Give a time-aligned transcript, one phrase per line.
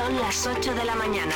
[0.00, 1.34] Son las 8 de la mañana.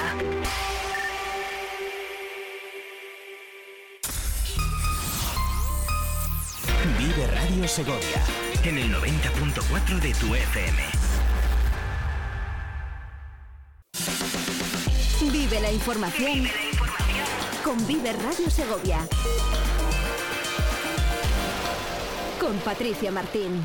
[6.98, 8.24] Vive Radio Segovia
[8.62, 10.82] en el 90.4 de tu FM.
[15.30, 16.48] Vive la información
[17.62, 19.06] con Vive Radio Segovia.
[22.40, 23.62] Con Patricia Martín.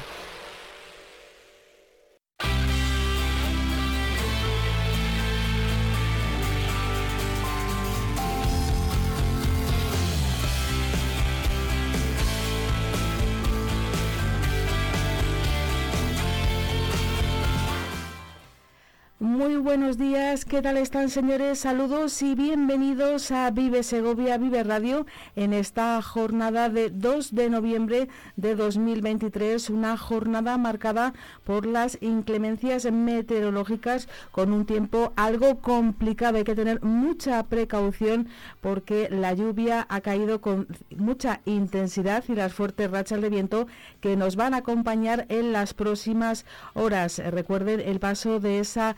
[19.40, 21.60] Muy buenos días, ¿qué tal están señores?
[21.60, 25.06] Saludos y bienvenidos a Vive Segovia, Vive Radio,
[25.38, 31.14] en esta jornada de 2 de noviembre de 2023, una jornada marcada
[31.46, 36.38] por las inclemencias meteorológicas con un tiempo algo complicado.
[36.38, 38.28] Hay que tener mucha precaución
[38.60, 43.68] porque la lluvia ha caído con mucha intensidad y las fuertes rachas de viento
[44.02, 47.20] que nos van a acompañar en las próximas horas.
[47.20, 48.98] Recuerden el paso de esa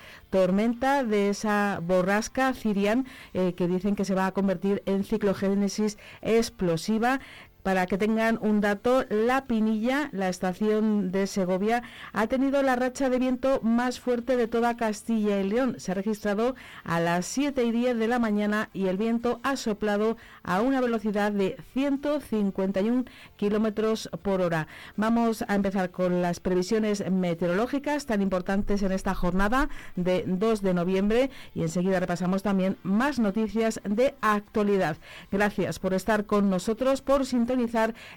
[1.04, 7.20] de esa borrasca Cirian, eh, que dicen que se va a convertir en ciclogénesis explosiva.
[7.64, 13.08] Para que tengan un dato, La Pinilla, la estación de Segovia, ha tenido la racha
[13.10, 15.76] de viento más fuerte de toda Castilla y León.
[15.78, 19.58] Se ha registrado a las 7 y 10 de la mañana y el viento ha
[19.58, 24.68] soplado a una velocidad de 151 kilómetros por hora.
[24.96, 30.74] Vamos a empezar con las previsiones meteorológicas tan importantes en esta jornada de 2 de
[30.74, 34.98] noviembre y enseguida repasamos también más noticias de actualidad.
[35.32, 37.51] Gracias por estar con nosotros, por sintonizar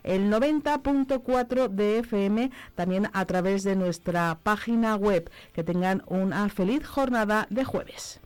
[0.02, 5.30] el 90.4 de FM, también a través de nuestra página web.
[5.52, 8.20] Que tengan una feliz jornada de jueves.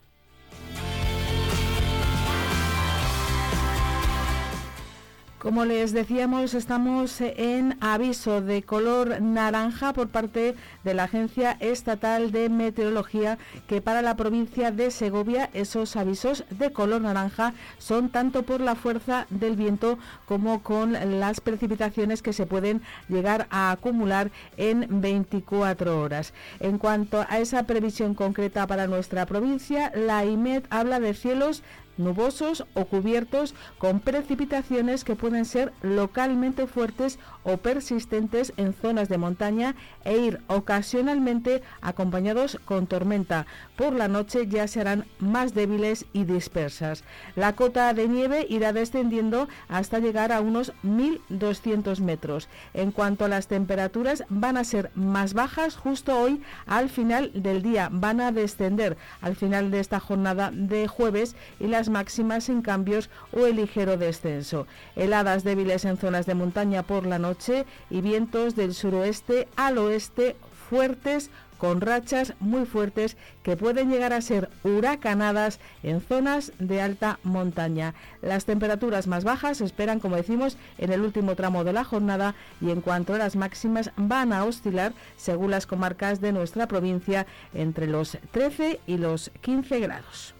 [5.39, 12.33] Como les decíamos, estamos en aviso de color naranja por parte de la Agencia Estatal
[12.33, 13.39] de Meteorología
[13.69, 18.75] que para la provincia de Segovia esos avisos de color naranja son tanto por la
[18.75, 26.01] fuerza del viento como con las precipitaciones que se pueden llegar a acumular en 24
[26.01, 26.35] horas.
[26.59, 31.63] En cuanto a esa previsión concreta para nuestra provincia, la IMED habla de cielos
[31.99, 39.19] nubosos o cubiertos con precipitaciones que pueden ser localmente fuertes o persistentes en zonas de
[39.19, 43.47] montaña e ir ocasionalmente acompañados con tormenta.
[43.77, 47.05] Por la noche ya serán más débiles y dispersas.
[47.37, 52.49] La cota de nieve irá descendiendo hasta llegar a unos 1.200 metros.
[52.75, 57.63] En cuanto a las temperaturas, van a ser más bajas justo hoy al final del
[57.63, 57.89] día.
[57.91, 63.11] Van a descender al final de esta jornada de jueves y las máximas sin cambios
[63.33, 64.67] o el ligero descenso.
[64.97, 70.37] Heladas débiles en zonas de montaña por la noche y vientos del suroeste al oeste
[70.69, 77.19] fuertes con rachas muy fuertes que pueden llegar a ser huracanadas en zonas de alta
[77.25, 77.95] montaña.
[78.23, 82.71] Las temperaturas más bajas esperan, como decimos, en el último tramo de la jornada y
[82.71, 87.87] en cuanto a las máximas van a oscilar, según las comarcas de nuestra provincia, entre
[87.87, 90.35] los 13 y los 15 grados.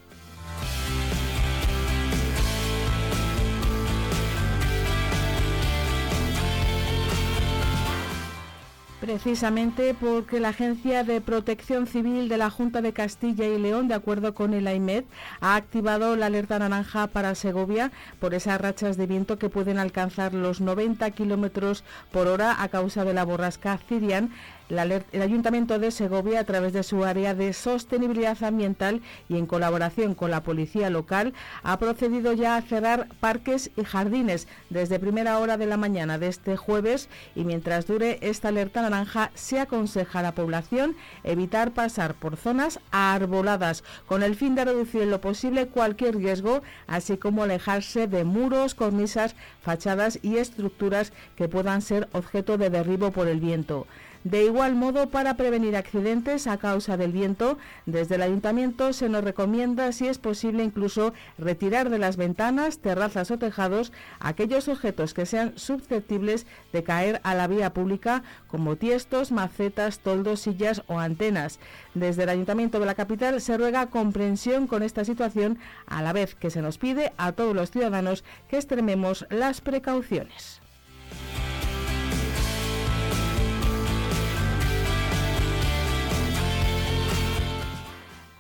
[9.01, 13.95] Precisamente porque la Agencia de Protección Civil de la Junta de Castilla y León, de
[13.95, 15.05] acuerdo con el AIMED,
[15.41, 20.35] ha activado la alerta naranja para Segovia por esas rachas de viento que pueden alcanzar
[20.35, 24.31] los 90 kilómetros por hora a causa de la borrasca Cirian
[24.69, 30.15] el Ayuntamiento de Segovia, a través de su área de sostenibilidad ambiental y en colaboración
[30.15, 35.57] con la policía local, ha procedido ya a cerrar parques y jardines desde primera hora
[35.57, 40.23] de la mañana de este jueves y mientras dure esta alerta naranja se aconseja a
[40.23, 45.69] la población evitar pasar por zonas arboladas con el fin de reducir en lo posible
[45.69, 52.59] cualquier riesgo, así como alejarse de muros, cornisas, fachadas y estructuras que puedan ser objeto
[52.59, 53.87] de derribo por el viento.
[54.29, 59.25] De igual modo, para prevenir accidentes a causa del viento, desde el ayuntamiento se nos
[59.25, 63.91] recomienda, si es posible, incluso retirar de las ventanas, terrazas o tejados
[64.21, 70.41] aquellos objetos que sean susceptibles de caer a la vía pública, como tiestos, macetas, toldos,
[70.41, 71.59] sillas o antenas.
[71.95, 76.35] Desde el ayuntamiento de la capital se ruega comprensión con esta situación, a la vez
[76.35, 80.61] que se nos pide a todos los ciudadanos que extrememos las precauciones.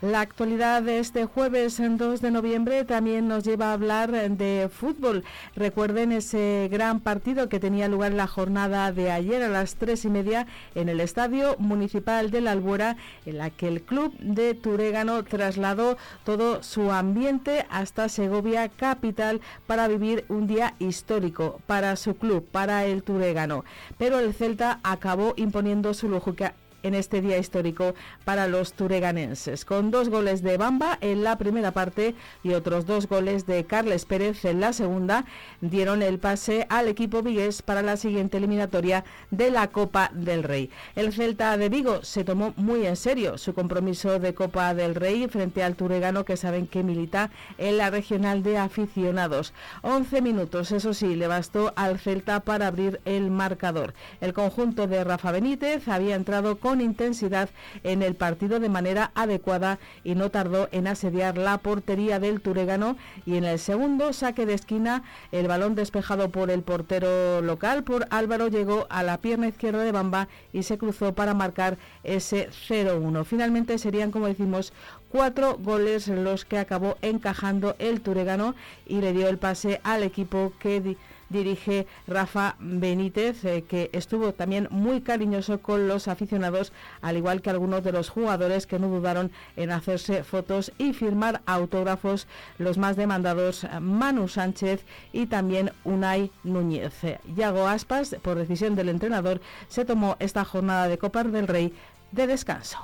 [0.01, 5.25] La actualidad de este jueves 2 de noviembre también nos lleva a hablar de fútbol.
[5.57, 10.09] Recuerden ese gran partido que tenía lugar la jornada de ayer a las tres y
[10.09, 10.47] media
[10.77, 12.97] en el Estadio Municipal de la Albuera,
[13.27, 19.89] en la que el club de Turégano trasladó todo su ambiente hasta Segovia capital para
[19.89, 23.65] vivir un día histórico para su club, para el Turégano.
[23.99, 27.95] Pero el Celta acabó imponiendo su lógica en este día histórico
[28.25, 33.09] para los tureganenses, con dos goles de Bamba en la primera parte y otros dos
[33.09, 35.25] goles de Carles Pérez en la segunda,
[35.61, 40.71] dieron el pase al equipo vigués para la siguiente eliminatoria de la Copa del Rey.
[40.95, 45.27] El Celta de Vigo se tomó muy en serio su compromiso de Copa del Rey
[45.29, 49.53] frente al turegano que saben que milita en la regional de aficionados.
[49.83, 53.95] 11 minutos, eso sí, le bastó al Celta para abrir el marcador.
[54.21, 57.51] El conjunto de Rafa Benítez había entrado con intensidad
[57.85, 62.97] en el partido de manera adecuada y no tardó en asediar la portería del Turegano
[63.27, 65.03] y en el segundo saque de esquina
[65.33, 69.93] el balón despejado por el portero local por Álvaro llegó a la pierna izquierda de
[69.93, 73.25] Bamba y se cruzó para marcar ese 0-1.
[73.25, 74.73] Finalmente serían, como decimos,
[75.11, 78.55] cuatro goles los que acabó encajando el Turegano
[78.87, 80.97] y le dio el pase al equipo que
[81.29, 86.73] dirige Rafa Benítez, eh, que estuvo también muy cariñoso con los aficionados,
[87.03, 91.43] al igual que algunos de los jugadores que no dudaron en hacerse fotos y firmar
[91.47, 92.27] autógrafos,
[92.59, 96.95] los más demandados Manu Sánchez y también Unai Núñez.
[97.37, 101.73] Yago Aspas, por decisión del entrenador, se tomó esta jornada de Copa del Rey
[102.13, 102.79] de descanso.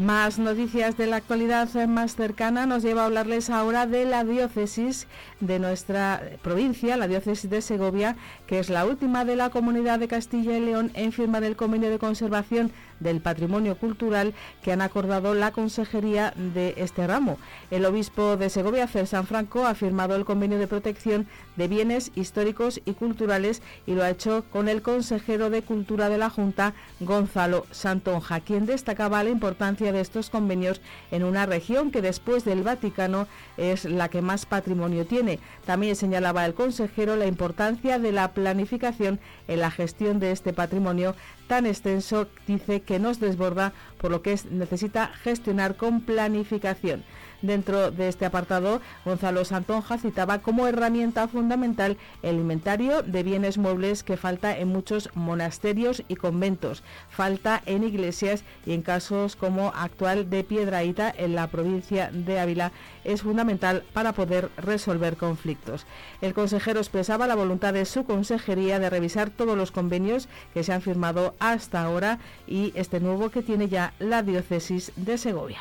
[0.00, 5.06] Más noticias de la actualidad más cercana nos lleva a hablarles ahora de la diócesis
[5.40, 8.16] de nuestra provincia, la diócesis de Segovia,
[8.46, 11.90] que es la última de la comunidad de Castilla y León en firmar el convenio
[11.90, 17.38] de conservación del patrimonio cultural que han acordado la consejería de este ramo.
[17.70, 21.26] El obispo de Segovia, San Franco, ha firmado el convenio de protección
[21.56, 26.18] de bienes históricos y culturales y lo ha hecho con el consejero de Cultura de
[26.18, 30.80] la Junta, Gonzalo Santonja, quien destacaba la importancia de estos convenios
[31.10, 33.26] en una región que después del Vaticano
[33.56, 35.38] es la que más patrimonio tiene.
[35.64, 41.14] También señalaba el consejero la importancia de la planificación en la gestión de este patrimonio
[41.46, 47.04] tan extenso, dice que nos desborda, por lo que necesita gestionar con planificación.
[47.42, 54.02] Dentro de este apartado, Gonzalo Santonja citaba como herramienta fundamental el inventario de bienes muebles
[54.02, 60.28] que falta en muchos monasterios y conventos, falta en iglesias y en casos como actual
[60.28, 62.72] de Piedraíta en la provincia de Ávila
[63.04, 65.86] es fundamental para poder resolver conflictos.
[66.20, 70.74] El consejero expresaba la voluntad de su consejería de revisar todos los convenios que se
[70.74, 75.60] han firmado hasta ahora y este nuevo que tiene ya la diócesis de Segovia.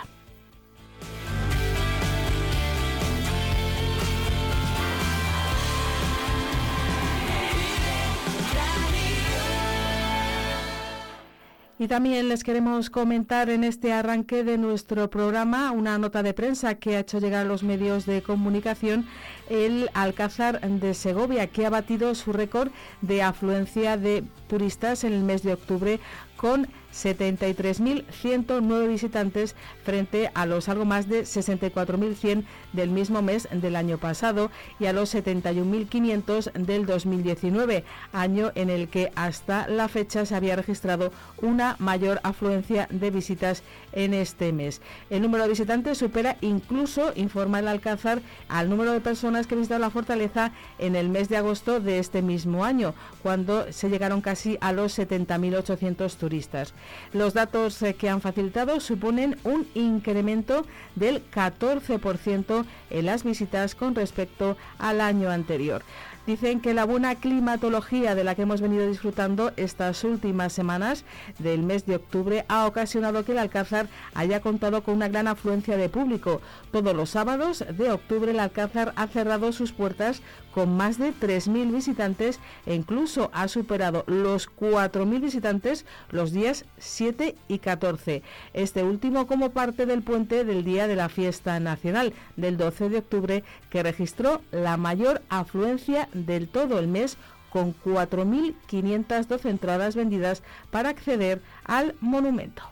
[11.81, 16.75] Y también les queremos comentar en este arranque de nuestro programa una nota de prensa
[16.75, 19.07] que ha hecho llegar a los medios de comunicación
[19.49, 22.69] el Alcázar de Segovia, que ha batido su récord
[23.01, 26.01] de afluencia de turistas en el mes de octubre
[26.35, 32.43] con 73.109 visitantes frente a los algo más de 64.100
[32.73, 38.87] del mismo mes del año pasado y a los 71.500 del 2019, año en el
[38.89, 44.81] que hasta la fecha se había registrado una mayor afluencia de visitas en este mes.
[45.09, 49.81] El número de visitantes supera incluso, informa el Alcázar, al número de personas que visitaron
[49.81, 54.57] la fortaleza en el mes de agosto de este mismo año, cuando se llegaron casi
[54.61, 56.73] a los 70.800 turistas.
[57.13, 63.95] Los datos eh, que han facilitado suponen un incremento del 14% en las visitas con
[63.95, 65.81] respecto al año anterior.
[66.29, 71.03] Dicen que la buena climatología de la que hemos venido disfrutando estas últimas semanas
[71.39, 75.75] del mes de octubre ha ocasionado que el Alcázar haya contado con una gran afluencia
[75.75, 76.39] de público.
[76.71, 80.21] Todos los sábados de octubre el Alcázar ha cerrado sus puertas
[80.53, 87.35] con más de 3.000 visitantes e incluso ha superado los 4.000 visitantes los días 7
[87.47, 88.21] y 14.
[88.53, 92.97] Este último como parte del puente del día de la fiesta nacional del 12 de
[92.99, 97.17] octubre que registró la mayor afluencia del todo el mes
[97.49, 102.63] con 4.512 entradas vendidas para acceder al monumento.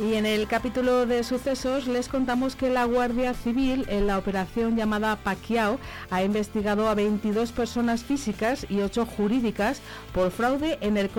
[0.00, 4.74] Y en el capítulo de sucesos les contamos que la Guardia Civil, en la operación
[4.74, 5.78] llamada Paquiao,
[6.08, 9.82] ha investigado a 22 personas físicas y 8 jurídicas
[10.14, 11.10] por fraude en el,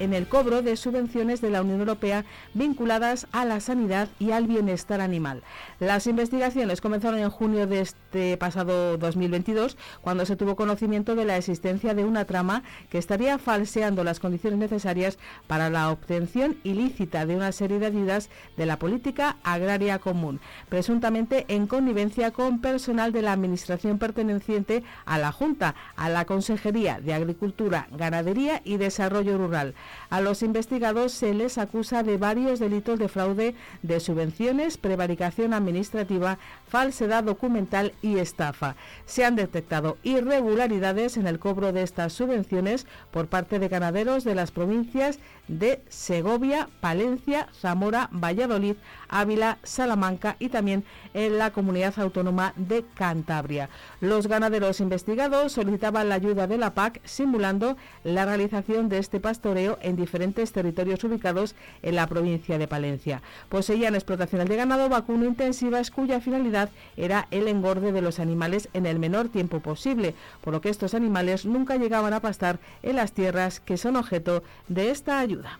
[0.00, 2.24] en el cobro de subvenciones de la Unión Europea
[2.54, 5.44] vinculadas a la sanidad y al bienestar animal.
[5.78, 11.36] Las investigaciones comenzaron en junio de este pasado 2022, cuando se tuvo conocimiento de la
[11.36, 17.36] existencia de una trama que estaría falseando las condiciones necesarias para la obtención ilícita de
[17.36, 18.23] una serie de ayudas
[18.56, 25.18] de la Política Agraria Común, presuntamente en connivencia con personal de la Administración perteneciente a
[25.18, 29.74] la Junta, a la Consejería de Agricultura, Ganadería y Desarrollo Rural.
[30.10, 36.38] A los investigados se les acusa de varios delitos de fraude de subvenciones, prevaricación administrativa,
[36.68, 38.76] falsedad documental y estafa.
[39.06, 44.34] Se han detectado irregularidades en el cobro de estas subvenciones por parte de ganaderos de
[44.34, 48.76] las provincias de Segovia, Palencia, Zamora, Valladolid,
[49.08, 53.68] Ávila, Salamanca y también en la comunidad autónoma de Cantabria.
[54.00, 59.78] Los ganaderos investigados solicitaban la ayuda de la PAC simulando la realización de este pastoreo
[59.82, 63.22] en diferentes territorios ubicados en la provincia de Palencia.
[63.48, 68.86] Poseían explotaciones de ganado vacuno intensivas cuya finalidad era el engorde de los animales en
[68.86, 73.12] el menor tiempo posible, por lo que estos animales nunca llegaban a pastar en las
[73.12, 75.58] tierras que son objeto de esta ayuda.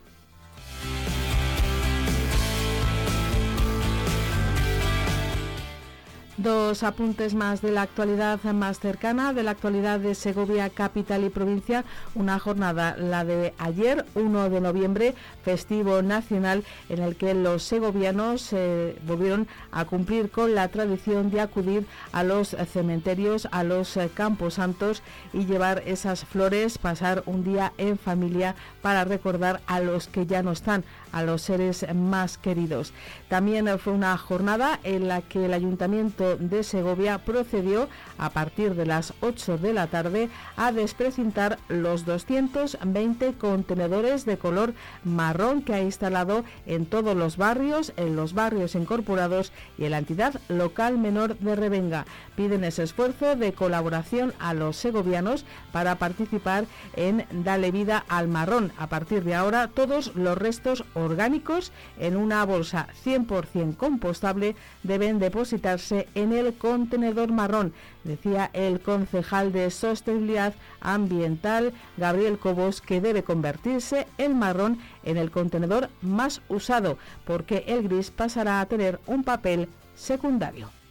[6.44, 11.30] Dos apuntes más de la actualidad más cercana, de la actualidad de Segovia, capital y
[11.30, 11.86] provincia.
[12.14, 18.52] Una jornada, la de ayer, 1 de noviembre, festivo nacional, en el que los segovianos
[18.52, 24.10] eh, volvieron a cumplir con la tradición de acudir a los cementerios, a los eh,
[24.12, 30.08] campos santos y llevar esas flores, pasar un día en familia para recordar a los
[30.08, 32.92] que ya no están, a los seres más queridos.
[33.28, 38.84] También fue una jornada en la que el ayuntamiento de Segovia procedió a partir de
[38.84, 45.82] las 8 de la tarde a desprecintar los 220 contenedores de color marrón que ha
[45.82, 51.38] instalado en todos los barrios, en los barrios incorporados y en la entidad local menor
[51.38, 52.06] de Revenga.
[52.34, 56.64] Piden ese esfuerzo de colaboración a los segovianos para participar
[56.96, 58.72] en Dale Vida al Marrón.
[58.78, 66.08] A partir de ahora, todos los restos orgánicos en una bolsa 100% compostable deben depositarse
[66.14, 74.06] en el contenedor marrón, decía el concejal de Sostenibilidad Ambiental, Gabriel Cobos, que debe convertirse
[74.18, 79.68] el marrón en el contenedor más usado, porque el gris pasará a tener un papel
[79.94, 80.83] secundario.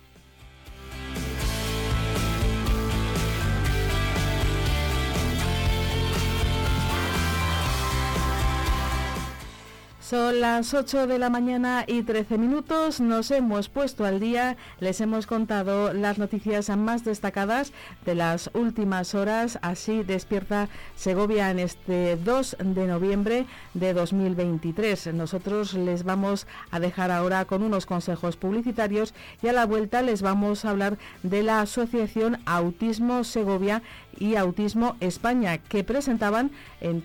[10.14, 13.00] Son las 8 de la mañana y 13 minutos.
[13.00, 14.58] Nos hemos puesto al día.
[14.80, 17.74] Les hemos contado las noticias más destacadas
[18.06, 19.58] de las últimas horas.
[19.64, 25.16] Así despierta Segovia en este 2 de noviembre de 2023.
[25.16, 30.22] Nosotros les vamos a dejar ahora con unos consejos publicitarios y a la vuelta les
[30.22, 33.82] vamos a hablar de la Asociación Autismo Segovia
[34.18, 36.52] y Autismo España que presentaban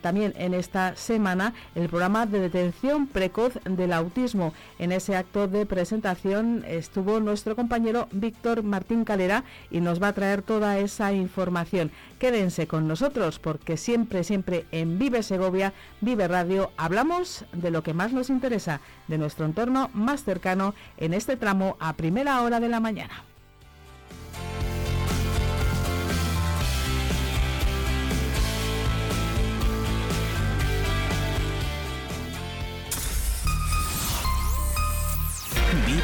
[0.00, 4.52] también en esta semana el programa de detención precoz del autismo.
[4.78, 10.12] En ese acto de presentación estuvo nuestro compañero Víctor Martín Calera y nos va a
[10.12, 11.90] traer toda esa información.
[12.18, 17.94] Quédense con nosotros porque siempre, siempre en Vive Segovia, Vive Radio, hablamos de lo que
[17.94, 22.68] más nos interesa, de nuestro entorno más cercano en este tramo a primera hora de
[22.68, 23.24] la mañana.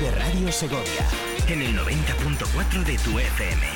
[0.05, 1.07] Vive Radio Segovia
[1.49, 3.67] en el 90.4 de tu FM.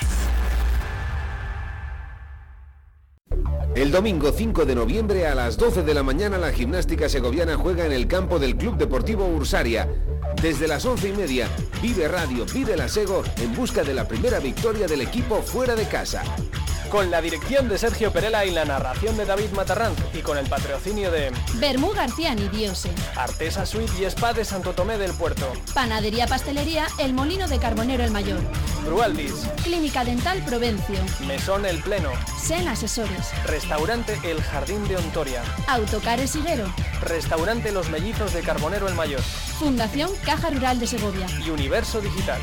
[3.74, 7.86] El domingo 5 de noviembre a las 12 de la mañana la gimnástica segoviana juega
[7.86, 9.88] en el campo del Club Deportivo Ursaria.
[10.42, 11.48] Desde las 11 y media,
[11.80, 15.88] Vive Radio, Vive la Sego en busca de la primera victoria del equipo fuera de
[15.88, 16.22] casa
[16.88, 20.46] con la dirección de Sergio Perela y la narración de David Matarranz y con el
[20.46, 26.26] patrocinio de Bermú García Nidiose, Artesa Suite y Spa de Santo Tomé del Puerto, Panadería
[26.26, 28.40] Pastelería El Molino de Carbonero el Mayor,
[28.84, 36.34] Brualdis, Clínica Dental Provencio, Mesón El Pleno, Sen Asesores, Restaurante El Jardín de Ontoria, Autocares
[36.36, 41.26] Higuero, Restaurante Los Mellizos de Carbonero el Mayor, Fundación Caja Rural de Segovia.
[41.44, 42.40] Y Universo Digital.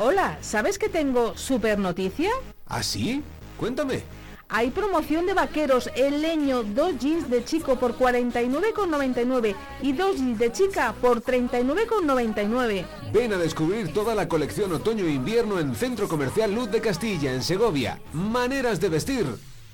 [0.00, 2.30] Hola, ¿sabes que tengo super noticia?
[2.68, 3.20] ¿Ah, sí?
[3.58, 4.02] Cuéntame.
[4.48, 10.38] Hay promoción de vaqueros, el leño, dos jeans de chico por 49,99 y dos jeans
[10.38, 12.86] de chica por 39,99.
[13.12, 17.34] Ven a descubrir toda la colección otoño e invierno en Centro Comercial Luz de Castilla,
[17.34, 18.00] en Segovia.
[18.12, 19.26] Maneras de vestir.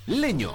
[0.07, 0.55] Leño.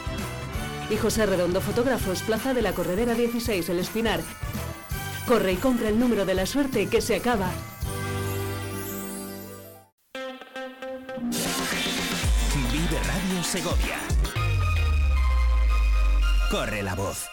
[0.91, 4.19] Y José Redondo Fotógrafos, Plaza de la Corredera 16, El Espinar.
[5.25, 7.49] Corre y compra el número de la suerte que se acaba.
[12.73, 13.99] Vive Radio Segovia.
[16.51, 17.30] Corre la voz.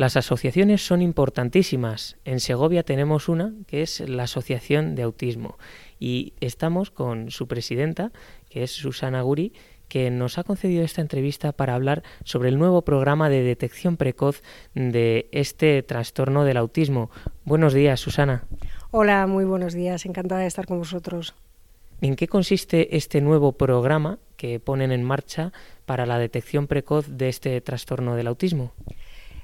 [0.00, 2.16] Las asociaciones son importantísimas.
[2.24, 5.58] En Segovia tenemos una que es la Asociación de Autismo
[5.98, 8.10] y estamos con su presidenta,
[8.48, 9.52] que es Susana Guri,
[9.88, 14.42] que nos ha concedido esta entrevista para hablar sobre el nuevo programa de detección precoz
[14.74, 17.10] de este trastorno del autismo.
[17.44, 18.44] Buenos días, Susana.
[18.92, 20.06] Hola, muy buenos días.
[20.06, 21.34] Encantada de estar con vosotros.
[22.00, 25.52] ¿En qué consiste este nuevo programa que ponen en marcha
[25.84, 28.72] para la detección precoz de este trastorno del autismo?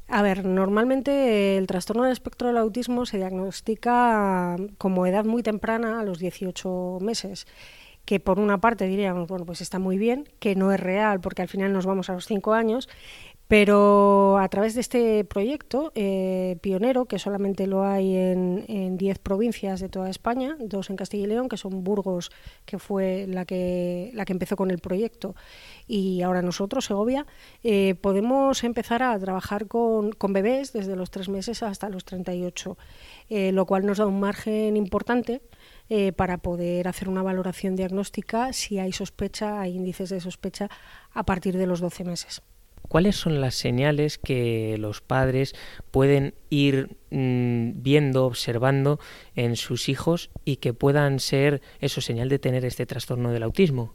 [0.09, 5.99] A ver, normalmente el trastorno del espectro del autismo se diagnostica como edad muy temprana,
[6.01, 7.47] a los 18 meses,
[8.05, 11.42] que por una parte diríamos, bueno, pues está muy bien, que no es real porque
[11.42, 12.88] al final nos vamos a los 5 años,
[13.49, 19.19] pero a través de este proyecto eh, pionero, que solamente lo hay en, en 10
[19.21, 22.31] provincias de toda España, dos en Castilla y León, que son Burgos,
[22.65, 25.35] que fue la que, la que empezó con el proyecto,
[25.87, 27.27] y ahora nosotros, Segovia,
[27.63, 32.77] eh, podemos empezar a trabajar con, con, bebés desde los 3 meses hasta los 38,
[33.29, 35.41] eh, lo cual nos da un margen importante
[35.89, 40.69] eh, para poder hacer una valoración diagnóstica si hay sospecha, hay índices de sospecha
[41.13, 42.43] a partir de los 12 meses.
[42.88, 45.55] ¿Cuáles son las señales que los padres
[45.90, 48.99] pueden ir mmm, viendo, observando
[49.35, 53.94] en sus hijos y que puedan ser eso señal de tener este trastorno del autismo?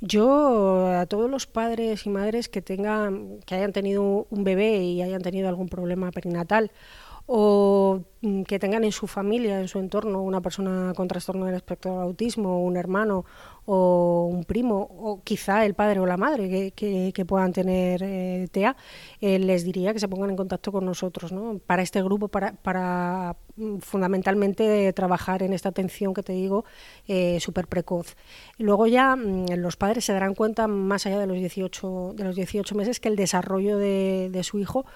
[0.00, 5.00] Yo a todos los padres y madres que tengan, que hayan tenido un bebé y
[5.00, 6.70] hayan tenido algún problema perinatal
[7.26, 11.56] o mm, que tengan en su familia, en su entorno, una persona con trastorno del
[11.56, 13.24] espectro del autismo, un hermano
[13.66, 18.46] o un primo, o quizá el padre o la madre que, que- puedan tener eh,
[18.52, 18.76] TEA,
[19.20, 21.58] eh, les diría que se pongan en contacto con nosotros, ¿no?
[21.66, 26.64] Para este grupo, para, para mm, fundamentalmente trabajar en esta atención que te digo,
[27.08, 28.16] eh, súper precoz.
[28.58, 32.36] Luego ya mm, los padres se darán cuenta, más allá de los 18, de los
[32.36, 34.86] 18 meses, que el desarrollo de, de su hijo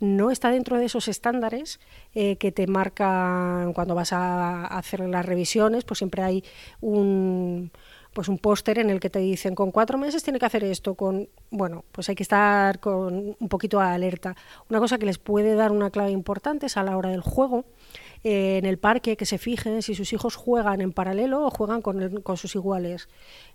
[0.00, 1.80] no está dentro de esos estándares
[2.14, 6.44] eh, que te marcan cuando vas a hacer las revisiones, pues siempre hay
[6.80, 7.70] un
[8.18, 10.96] pues un póster en el que te dicen con cuatro meses tiene que hacer esto,
[10.96, 14.34] con bueno, pues hay que estar con un poquito alerta.
[14.68, 17.64] Una cosa que les puede dar una clave importante es a la hora del juego.
[18.24, 21.80] eh, en el parque que se fijen si sus hijos juegan en paralelo o juegan
[21.80, 23.08] con, el- con sus iguales.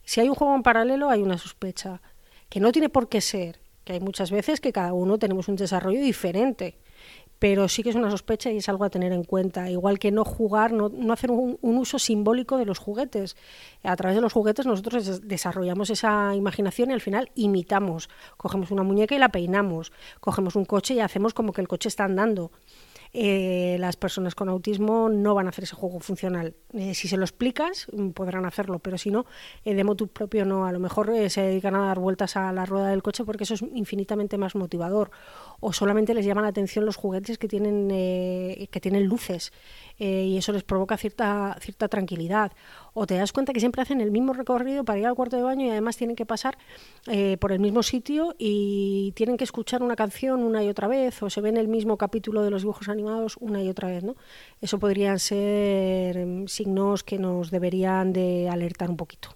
[0.05, 2.01] Si hay un juego en paralelo hay una sospecha,
[2.47, 5.57] que no tiene por qué ser, que hay muchas veces que cada uno tenemos un
[5.57, 6.77] desarrollo diferente
[7.43, 9.69] pero sí que es una sospecha y es algo a tener en cuenta.
[9.69, 13.35] Igual que no jugar, no, no hacer un, uso simbólico de los juguetes.
[13.83, 18.07] A través de los juguetes nosotros des- desarrollamos esa imaginación y al final imitamos.
[18.37, 19.91] Cogemos una muñeca y la peinamos.
[20.21, 22.49] Cogemos un coche y hacemos como que el coche está andando.
[23.15, 26.55] Eh, las personas con autismo no van a hacer ese juego funcional.
[26.73, 29.27] Eh, si se lo explicas, mm, podrán hacerlo, pero si no,
[29.65, 30.65] eh, de propio no.
[30.65, 33.43] A lo mejor eh, se dedican a dar vueltas a la rueda del coche porque
[33.43, 35.11] eso es infinitamente más motivador.
[35.65, 39.53] O solamente les llaman la atención los juguetes que tienen, eh, que tienen luces
[39.97, 42.51] eh, y eso les provoca cierta, cierta tranquilidad.
[42.93, 45.43] O te das cuenta que siempre hacen el mismo recorrido para ir al cuarto de
[45.43, 46.57] baño y además tienen que pasar
[47.07, 51.23] eh, por el mismo sitio y tienen que escuchar una canción una y otra vez
[51.23, 54.03] o se ven el mismo capítulo de los dibujos animados una y otra vez.
[54.03, 54.17] ¿no?
[54.59, 59.29] Eso podrían ser em, signos que nos deberían de alertar un poquito.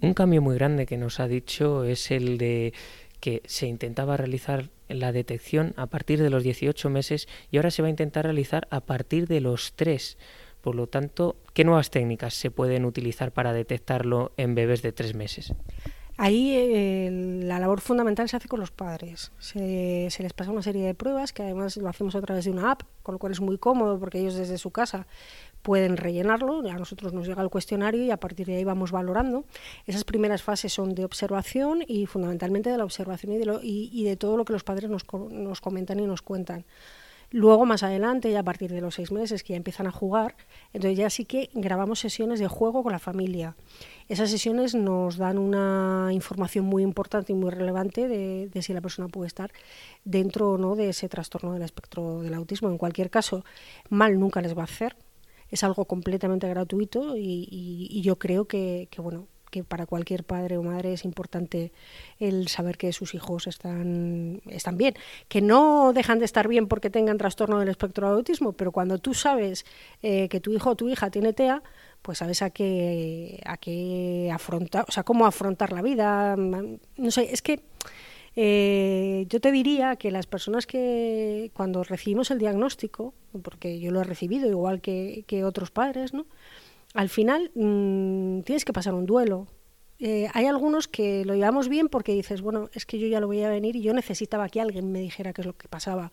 [0.00, 2.72] Un cambio muy grande que nos ha dicho es el de
[3.18, 7.82] que se intentaba realizar la detección a partir de los 18 meses y ahora se
[7.82, 10.18] va a intentar realizar a partir de los 3.
[10.60, 15.14] Por lo tanto, ¿qué nuevas técnicas se pueden utilizar para detectarlo en bebés de 3
[15.14, 15.54] meses?
[16.20, 17.10] Ahí eh,
[17.44, 19.30] la labor fundamental se hace con los padres.
[19.38, 22.50] Se, se les pasa una serie de pruebas que además lo hacemos a través de
[22.50, 25.06] una app, con lo cual es muy cómodo porque ellos desde su casa
[25.62, 29.44] pueden rellenarlo, a nosotros nos llega el cuestionario y a partir de ahí vamos valorando.
[29.86, 33.90] Esas primeras fases son de observación y fundamentalmente de la observación y de, lo- y-
[33.92, 36.64] y de todo lo que los padres nos, nos comentan y nos cuentan.
[37.30, 40.34] Luego, más adelante, ya a partir de los seis meses que ya empiezan a jugar,
[40.72, 43.54] entonces ya sí que grabamos sesiones de juego con la familia.
[44.08, 48.80] Esas sesiones nos dan una información muy importante y muy relevante de, de si la
[48.80, 49.52] persona puede estar
[50.06, 52.70] dentro o no de ese trastorno del espectro del autismo.
[52.70, 53.44] En cualquier caso,
[53.90, 54.96] mal nunca les va a hacer.
[55.50, 60.92] Es algo completamente gratuito y, yo creo que, bueno que para cualquier padre o madre
[60.92, 61.72] es importante
[62.20, 64.94] el saber que sus hijos están, están bien,
[65.28, 68.98] que no dejan de estar bien porque tengan trastorno del espectro del autismo, pero cuando
[68.98, 69.64] tú sabes
[70.02, 71.62] eh, que tu hijo o tu hija tiene TEA,
[72.02, 76.36] pues sabes a qué, a qué afrontar, o sea, cómo afrontar la vida.
[76.36, 77.62] No sé, es que
[78.40, 84.00] eh, yo te diría que las personas que cuando recibimos el diagnóstico, porque yo lo
[84.00, 86.24] he recibido igual que, otros padres, ¿no?
[86.94, 89.48] al final mm, tienes que pasar un duelo.
[89.98, 93.26] Eh, hay algunos que lo llevamos bien porque dices, bueno, es que yo ya lo
[93.26, 96.12] voy a venir y yo necesitaba que alguien me dijera qué es lo que pasaba.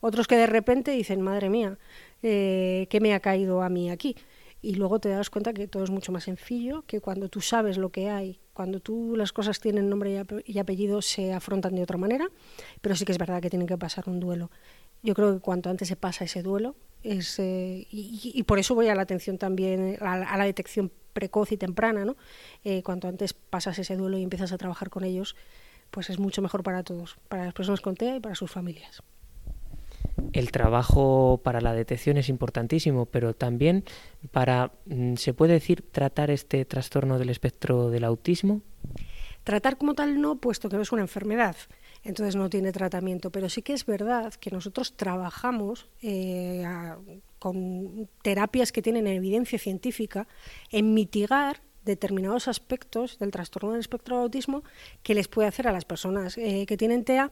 [0.00, 1.76] Otros que de repente dicen, madre mía,
[2.22, 4.16] eh, ¿qué me ha caído a mí aquí?
[4.62, 7.78] Y luego te das cuenta que todo es mucho más sencillo, que cuando tú sabes
[7.78, 11.74] lo que hay, cuando tú las cosas tienen nombre y ape- y apellido, se afrontan
[11.74, 12.28] de otra manera,
[12.82, 14.50] pero sí que es verdad que tienen que pasar un duelo.
[15.02, 18.88] Yo creo que cuanto antes se pasa ese duelo, es, eh, y, por eso voy
[18.88, 22.16] a la atención también, eh, a, la- a la detección precoz y temprana, ¿no?
[22.62, 25.36] Eh, cuanto antes pasas ese duelo y empiezas a trabajar con ellos,
[25.90, 29.02] pues es mucho mejor para todos, para las personas con TEA y para sus familias.
[30.32, 33.84] El trabajo para la detección es importantísimo, pero también
[34.30, 38.62] para, mm, se puede decir, tratar este trastorno del espectro del autismo.
[39.44, 41.56] Tratar como tal no, puesto que no es una enfermedad,
[42.04, 46.64] entonces no tiene tratamiento, pero sí que es verdad que nosotros trabajamos eh,
[47.38, 50.28] con terapias que tienen evidencia científica
[50.70, 54.62] en mitigar determinados aspectos del trastorno del espectro del autismo
[55.02, 57.30] que les puede hacer a las personas eh, que tienen TEA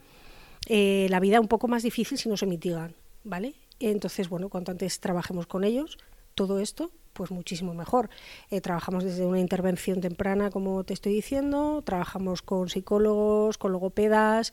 [0.66, 2.94] eh, la vida un poco más difícil si no se mitigan,
[3.24, 3.54] ¿vale?
[3.80, 5.98] Entonces, bueno, cuanto antes trabajemos con ellos,
[6.34, 8.10] todo esto, pues muchísimo mejor.
[8.50, 14.52] Eh, trabajamos desde una intervención temprana, como te estoy diciendo, trabajamos con psicólogos, con logopedas,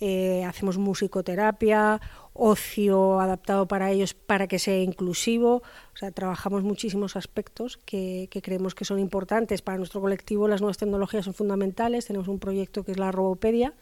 [0.00, 2.00] eh, hacemos musicoterapia
[2.34, 5.62] ocio adaptado para ellos para que sea inclusivo.
[5.94, 10.48] O sea, trabajamos muchísimos aspectos que, que, creemos que son importantes para nuestro colectivo.
[10.48, 12.06] Las nuevas tecnologías son fundamentales.
[12.06, 13.74] Tenemos un proyecto que es la Robopedia,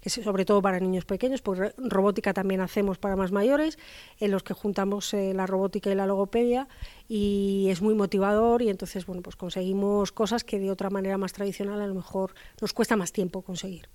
[0.00, 3.78] que es sobre todo para niños pequeños, pues robótica también hacemos para más mayores,
[4.20, 6.68] en los que juntamos eh, la robótica y la logopedia
[7.08, 11.32] y es muy motivador y entonces bueno, pues conseguimos cosas que de otra manera más
[11.32, 13.88] tradicional a lo mejor nos cuesta más tiempo conseguir.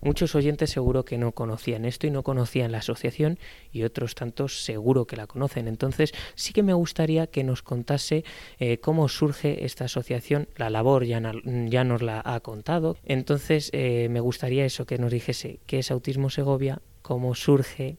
[0.00, 3.38] Muchos oyentes seguro que no conocían esto y no conocían la asociación
[3.72, 5.68] y otros tantos seguro que la conocen.
[5.68, 8.24] Entonces sí que me gustaría que nos contase
[8.58, 10.48] eh, cómo surge esta asociación.
[10.56, 12.96] La labor ya, nos la ha contado.
[13.04, 17.96] Entonces eh, me gustaría eso, que nos dijese qué es Autismo Segovia, cómo surge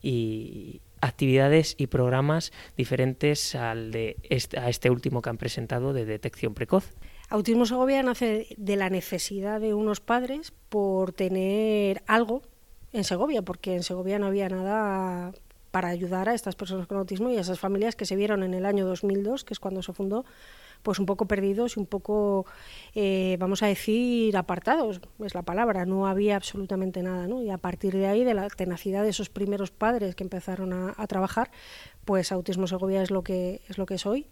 [0.00, 6.04] y actividades y programas diferentes al de este, a este último que han presentado de
[6.04, 6.92] detección precoz.
[7.32, 12.42] Autismo Segovia nace de la necesidad de unos padres por tener algo
[12.92, 15.32] en Segovia, porque en Segovia no había nada
[15.70, 18.52] para ayudar a estas personas con autismo y a esas familias que se vieron en
[18.52, 20.26] el año 2002, que es cuando se fundó,
[20.82, 22.44] pues un poco perdidos y un poco,
[22.94, 27.42] eh, vamos a decir, apartados, es la palabra, no había absolutamente nada, ¿no?
[27.42, 30.92] Y a partir de ahí, de la tenacidad de esos primeros padres que empezaron a,
[30.98, 31.50] a trabajar,
[32.04, 34.26] pues Autismo Segovia es lo que es lo que es hoy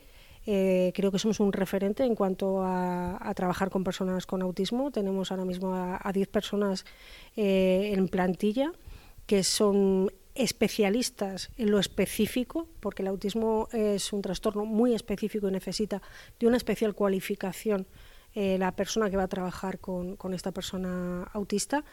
[0.47, 4.91] eh, creo que somos un referente en cuanto a, a, trabajar con personas con autismo.
[4.91, 6.85] Tenemos ahora mismo a 10 personas
[7.37, 8.73] eh, en plantilla
[9.27, 15.53] que son especialistas en lo específico, porque el autismo es un trastorno muy específico y
[15.53, 16.01] necesita
[16.39, 17.87] de una especial cualificación
[18.35, 21.85] eh, la persona que va a trabajar con, esta persona autista.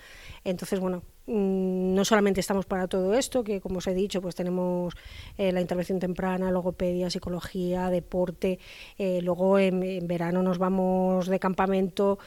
[0.44, 4.36] Entonces, bueno, mm, no solamente estamos para todo esto, que como os he dicho, pues
[4.36, 4.94] tenemos
[5.38, 8.60] eh, la intervención temprana, logopedia, psicología, deporte,
[9.00, 12.20] eh, luego en, verano nos vamos de campamento,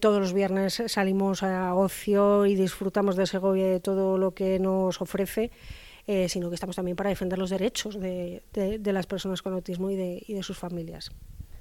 [0.00, 4.58] todos los viernes salimos a ocio y disfrutamos de Segovia y de todo lo que
[4.58, 5.50] nos ofrece.
[6.28, 9.90] Sino que estamos también para defender los derechos de, de, de las personas con autismo
[9.90, 11.10] y de, y de sus familias.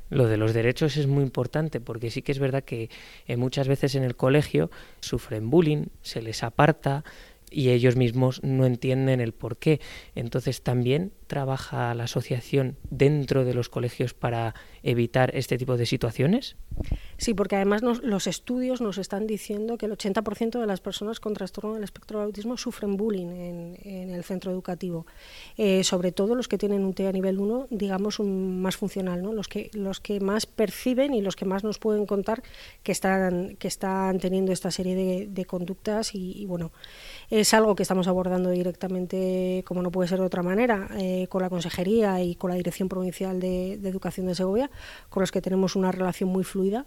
[0.09, 2.89] Lo de los derechos es muy importante porque sí que es verdad que
[3.27, 7.03] eh, muchas veces en el colegio sufren bullying, se les aparta
[7.49, 9.79] y ellos mismos no entienden el por qué.
[10.15, 16.55] Entonces también trabaja la asociación dentro de los colegios para evitar este tipo de situaciones?
[17.17, 21.19] Sí, porque además nos, los estudios nos están diciendo que el 80% de las personas
[21.19, 23.27] con trastorno del espectro del autismo sufren bullying
[23.83, 25.05] en, el centro educativo,
[25.57, 29.33] eh, sobre todo los que tienen un TEA nivel 1, digamos, un, más funcional, ¿no?
[29.33, 32.43] los, que, los que más perciben y los que más nos pueden contar
[32.83, 36.71] que están, que están teniendo esta serie de, conductas y, y, bueno,
[37.29, 41.41] es algo que estamos abordando directamente, como no puede ser de otra manera, eh, con
[41.41, 44.69] la Consejería y con la Dirección Provincial de, Educación de Segovia,
[45.09, 46.85] con los que tenemos una relación muy fluida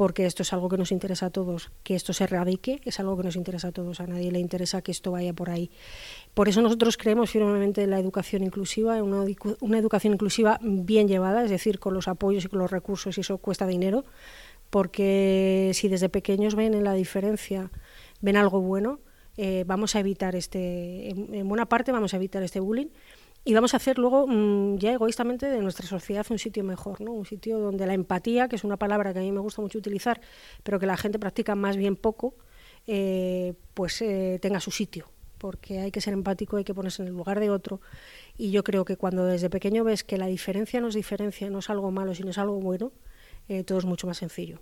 [0.00, 3.18] porque esto es algo que nos interesa a todos, que esto se erradique, es algo
[3.18, 5.70] que nos interesa a todos, a nadie le interesa que esto vaya por ahí.
[6.32, 11.50] Por eso nosotros creemos firmemente en la educación inclusiva, una, educación inclusiva bien llevada, es
[11.50, 14.06] decir, con los apoyos y con los recursos, y eso cuesta dinero,
[14.70, 17.70] porque si desde pequeños ven en la diferencia,
[18.22, 19.00] ven algo bueno,
[19.36, 22.88] eh, vamos a evitar este, en buena parte vamos a evitar este bullying
[23.44, 27.12] y vamos a hacer luego mmm, ya egoístamente de nuestra sociedad un sitio mejor, ¿no?
[27.12, 29.78] un sitio donde la empatía, que es una palabra que a mí me gusta mucho
[29.78, 30.20] utilizar,
[30.62, 32.34] pero que la gente practica más bien poco,
[32.86, 37.08] eh, pues eh, tenga su sitio, porque hay que ser empático, hay que ponerse en
[37.08, 37.80] el lugar de otro.
[38.36, 41.60] Y yo creo que cuando desde pequeño ves que la diferencia no es diferencia, no
[41.60, 42.92] es algo malo, sino es algo bueno,
[43.48, 44.60] eh, todo es mucho más sencillo.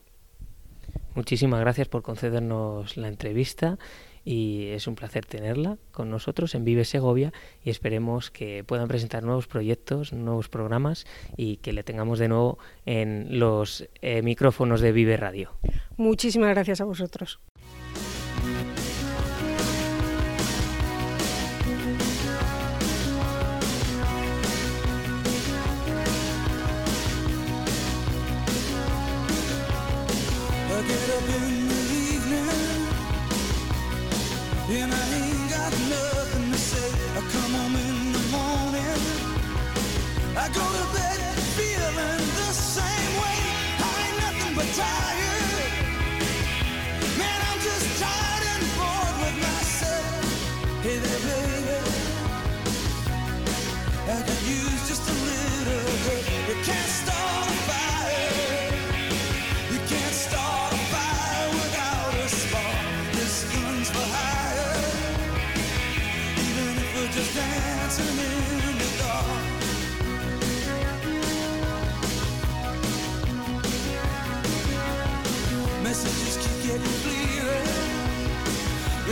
[1.15, 3.77] Muchísimas gracias por concedernos la entrevista
[4.29, 7.33] y es un placer tenerla con nosotros en Vive Segovia
[7.65, 11.07] y esperemos que puedan presentar nuevos proyectos, nuevos programas
[11.39, 15.53] y que le tengamos de nuevo en los eh, micrófonos de Vive Radio.
[15.97, 17.41] Muchísimas gracias a vosotros.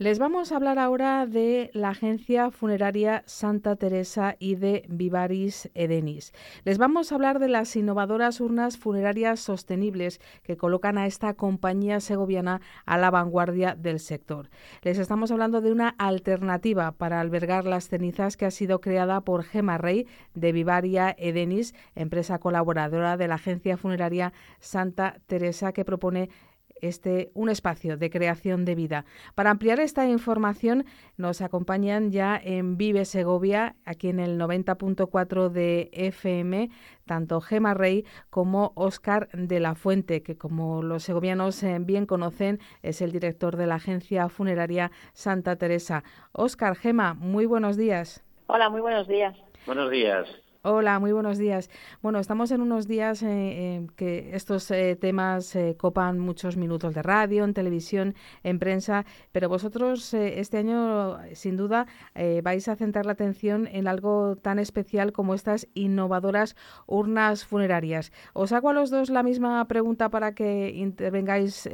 [0.00, 6.32] Les vamos a hablar ahora de la agencia funeraria Santa Teresa y de Vivaris Edenis.
[6.62, 11.98] Les vamos a hablar de las innovadoras urnas funerarias sostenibles que colocan a esta compañía
[11.98, 14.50] segoviana a la vanguardia del sector.
[14.82, 19.42] Les estamos hablando de una alternativa para albergar las cenizas que ha sido creada por
[19.42, 26.30] Gema Rey de Vivaria Edenis, empresa colaboradora de la agencia funeraria Santa Teresa que propone
[26.82, 29.04] este un espacio de creación de vida.
[29.34, 30.84] Para ampliar esta información
[31.16, 36.70] nos acompañan ya en Vive Segovia, aquí en el 90.4 de FM,
[37.06, 42.60] tanto Gema Rey como Óscar de la Fuente, que como los segovianos eh, bien conocen,
[42.82, 46.04] es el director de la agencia funeraria Santa Teresa.
[46.32, 48.24] Óscar, Gema, muy buenos días.
[48.46, 49.36] Hola, muy buenos días.
[49.66, 50.47] Buenos días.
[50.62, 51.70] Hola, muy buenos días.
[52.02, 57.02] Bueno, estamos en unos días eh, que estos eh, temas eh, copan muchos minutos de
[57.02, 61.86] radio, en televisión, en prensa, pero vosotros eh, este año, sin duda,
[62.42, 68.12] vais a centrar la atención en algo tan especial como estas innovadoras urnas funerarias.
[68.34, 71.68] Os hago a los dos la misma pregunta para que intervengáis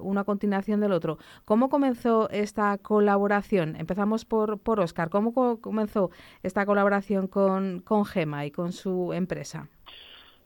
[0.00, 1.16] una a continuación del otro.
[1.46, 3.74] ¿Cómo comenzó esta colaboración?
[3.76, 5.08] Empezamos por, por Oscar.
[5.08, 6.10] ¿Cómo co- comenzó
[6.42, 9.68] esta colaboración con, con Y con su empresa?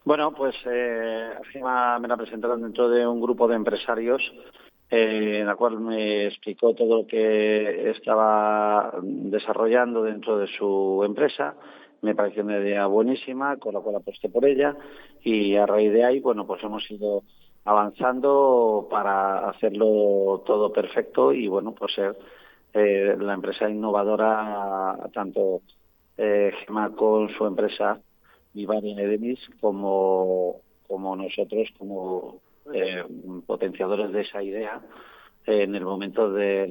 [0.04, 4.20] Bueno, pues eh, me la presentaron dentro de un grupo de empresarios
[4.90, 11.54] eh, en la cual me explicó todo lo que estaba desarrollando dentro de su empresa.
[12.02, 14.76] Me pareció una idea buenísima, con la cual aposté por ella
[15.22, 17.22] y a raíz de ahí, bueno, pues hemos ido
[17.64, 22.18] avanzando para hacerlo todo perfecto y, bueno, pues ser
[22.74, 25.62] eh, la empresa innovadora, tanto
[26.16, 28.00] eh, Gema con su empresa
[28.52, 32.40] Vivari Edemis como, como nosotros, como
[32.72, 33.04] eh,
[33.46, 34.80] potenciadores de esa idea,
[35.46, 36.66] eh, en el momento de,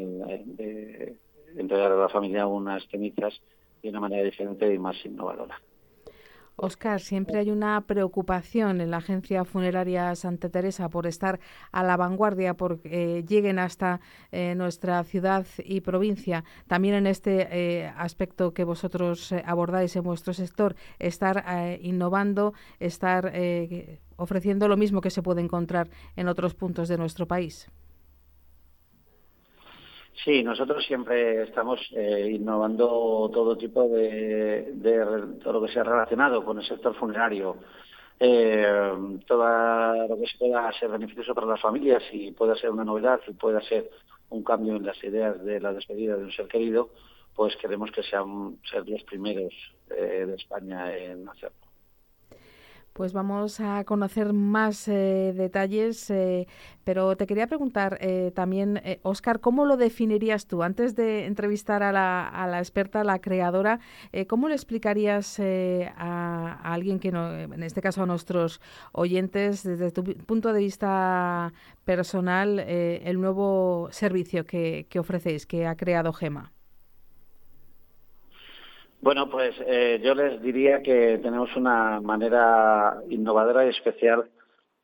[0.45, 1.17] de
[1.57, 3.41] entregar a la familia unas cenizas
[3.81, 5.59] de una manera diferente y más innovadora.
[6.61, 11.39] Oscar, siempre hay una preocupación en la agencia funeraria Santa Teresa por estar
[11.71, 13.99] a la vanguardia, por que eh, lleguen hasta
[14.31, 16.43] eh, nuestra ciudad y provincia.
[16.67, 21.43] También en este eh, aspecto que vosotros eh, abordáis en vuestro sector, estar
[21.81, 23.33] innovando, estar
[24.17, 27.71] ofreciendo lo mismo que se puede encontrar en otros puntos de nuestro país.
[30.13, 34.73] Sí, nosotros siempre estamos eh, innovando todo tipo de,
[35.43, 37.57] todo lo que sea relacionado con el sector funerario.
[38.19, 42.83] Eh, todo lo que se pueda ser beneficioso para las familias y pueda ser una
[42.83, 43.89] novedad y pueda ser
[44.29, 46.89] un cambio en las ideas de la despedida de un ser querido,
[47.35, 49.53] pues queremos que sean ser los primeros
[49.89, 51.60] eh, de España en hacerlo.
[52.93, 56.45] Pues vamos a conocer más eh, detalles, eh,
[56.83, 60.61] pero te quería preguntar eh, también, eh, Oscar, ¿cómo lo definirías tú?
[60.61, 63.79] Antes de entrevistar a la, experta, a la creadora,
[64.11, 68.59] eh, ¿cómo le explicarías eh, a, a alguien que, no, en este caso a nuestros
[68.91, 71.53] oyentes, desde tu punto de vista
[71.85, 76.51] personal, eh, el nuevo servicio que, que ofrecéis, que ha creado Gema?
[79.01, 84.29] Bueno, pues eh, yo les diría que tenemos una manera innovadora y especial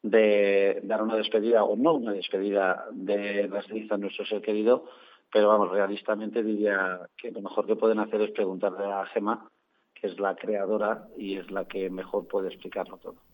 [0.01, 4.85] de dar una despedida o no una despedida de cenizas a nuestro ser querido,
[5.31, 9.49] pero vamos, realistamente diría que lo mejor que pueden hacer es preguntarle a Gema,
[9.93, 13.26] que es la creadora y es la que mejor puede explicarlo todo.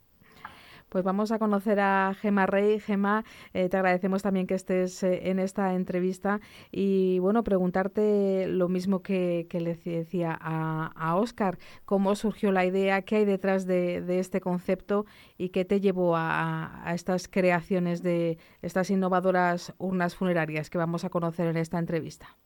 [0.94, 2.80] Pues vamos a conocer a Gema Rey.
[2.80, 3.24] Gema,
[3.56, 6.40] eh, te agradecemos también que estés eh, en esta entrevista
[6.72, 13.16] y bueno, preguntarte lo mismo que, le decía a, Óscar, cómo surgió la idea, qué
[13.16, 19.74] hay detrás de, este concepto y qué te llevó a, estas creaciones de estas innovadoras
[19.80, 22.38] urnas funerarias que vamos a conocer en esta entrevista.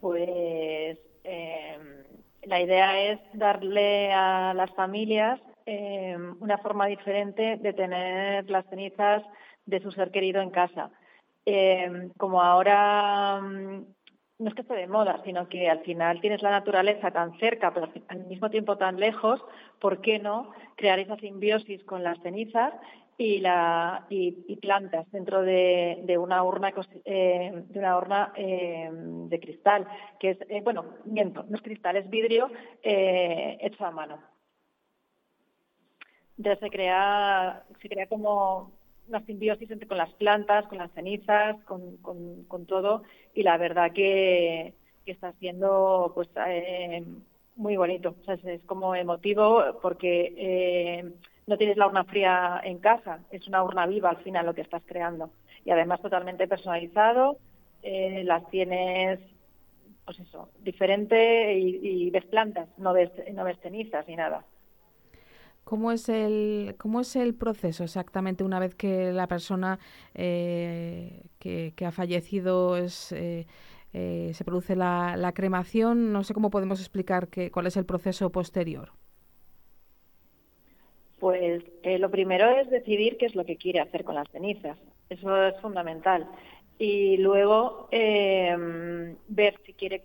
[0.00, 1.78] Pues eh,
[2.44, 9.22] la idea es darle a las familias eh, una forma diferente de tener las cenizas
[9.66, 10.90] de su ser querido en casa.
[11.44, 13.84] Eh, como ahora mm,
[14.38, 17.72] no es que esté de moda, sino que al final tienes la naturaleza tan cerca,
[17.72, 19.40] pero al mismo tiempo tan lejos,
[19.80, 22.74] ¿por qué no crear esa simbiosis con las cenizas
[23.18, 26.72] y, la, y, plantas dentro de, una urna
[27.04, 29.88] eh, de eh, cristal,
[30.20, 32.50] que eh, bueno, miento, no es cristal, es vidrio
[32.82, 34.35] hecho a mano.
[36.38, 38.72] Entonces se crea, se crea como
[39.08, 43.92] una simbiosis entre con las plantas, con las cenizas, con, con, todo, y la verdad
[43.92, 44.74] que,
[45.04, 46.28] que está siendo pues
[47.56, 48.16] muy bonito.
[48.20, 51.12] O sea, es, como emotivo porque
[51.46, 54.62] no tienes la urna fría en casa, es una urna viva al final lo que
[54.62, 55.30] estás creando.
[55.64, 57.38] Y además totalmente personalizado,
[57.82, 59.20] eh, las tienes,
[60.04, 64.44] pues eso, diferente y, ves plantas, no ves, no ves cenizas ni nada.
[65.66, 69.80] ¿Cómo es el, cómo es el proceso exactamente una vez que la persona
[70.14, 73.46] eh, que, ha fallecido es, eh,
[73.92, 76.12] se produce la, cremación?
[76.12, 78.92] No sé cómo podemos explicar que, cuál es el proceso posterior.
[81.18, 84.78] Pues eh, lo primero es decidir qué es lo que quiere hacer con las cenizas.
[85.10, 86.28] Eso es fundamental.
[86.78, 90.04] Y luego em, ver si quiere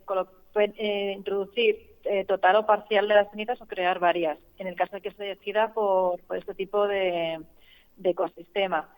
[0.55, 4.95] eh, introducir eh, total o parcial de las cenizas o crear varias, en el caso
[4.95, 7.39] de que se decida por, este tipo de,
[8.03, 8.89] ecosistema.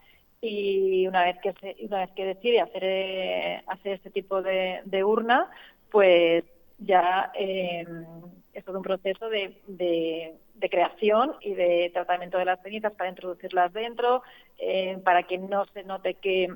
[0.42, 1.54] Y una vez que
[1.86, 5.50] una vez que decide hacer hacer este tipo de, urna,
[5.90, 6.44] pues
[6.80, 8.06] ya em,
[8.54, 9.56] es todo un proceso de,
[10.64, 14.24] de creación y de tratamiento de las cenizas para introducirlas dentro,
[14.58, 16.56] eh, para que no se note que,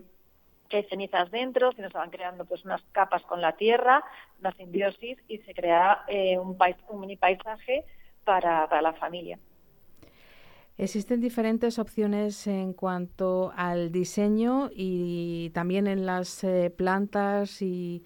[0.76, 4.04] hay cenizas dentro, sino se van creando pues unas capas con la tierra,
[4.42, 6.58] una simbiosis y se crea eh, un,
[6.90, 7.86] un mini paisaje
[8.28, 9.40] para, la familia.
[10.78, 18.04] Existen diferentes opciones en cuanto al diseño y también en las eh, plantas y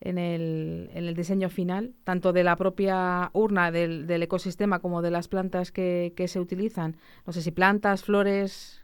[0.00, 5.00] en el, en el diseño final, tanto de la propia urna, del, del ecosistema, como
[5.00, 6.96] de las plantas que, que se utilizan.
[7.26, 8.83] No sé si plantas, flores,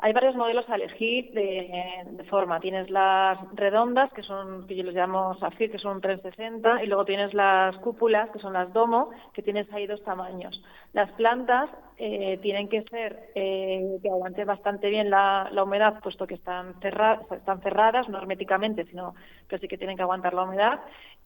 [0.00, 2.60] hay varios modelos a elegir de, forma.
[2.60, 7.04] Tienes las redondas, que son, que yo les llamo Safir, que son 360, y luego
[7.04, 10.62] tienes las cúpulas, que son las domo, que tienes ahí dos tamaños.
[10.92, 16.34] Las plantas eh, tienen que ser eh, que aguanten bastante bien la, humedad, puesto que
[16.34, 19.14] están, están cerradas, no herméticamente, sino
[19.48, 20.80] que sí que tienen que aguantar la humedad.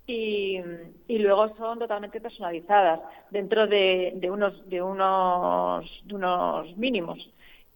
[0.07, 0.61] Y,
[1.09, 3.01] luego son totalmente personalizadas
[3.31, 7.33] dentro de, de unos de unos de unos mínimos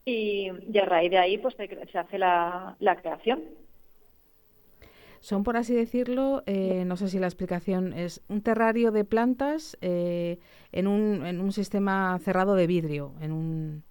[0.06, 0.48] y,
[0.78, 3.42] a raíz de ahí pues se, hace la, creación.
[5.20, 9.76] Son, por así decirlo, eh, no sé si la explicación es un terrario de plantas
[9.80, 10.38] eh,
[10.70, 13.82] en, un, en un sistema cerrado de vidrio, en un...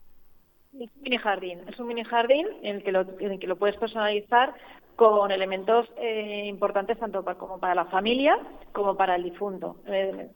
[0.72, 1.60] mini jardín.
[1.68, 4.54] Es un mini jardín en el que lo, en el que lo puedes personalizar
[4.96, 8.40] con elementos eh, importantes tanto para, como para la familia
[8.72, 9.76] como para el difunto.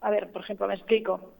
[0.02, 1.32] a ver, por ejemplo, me explico.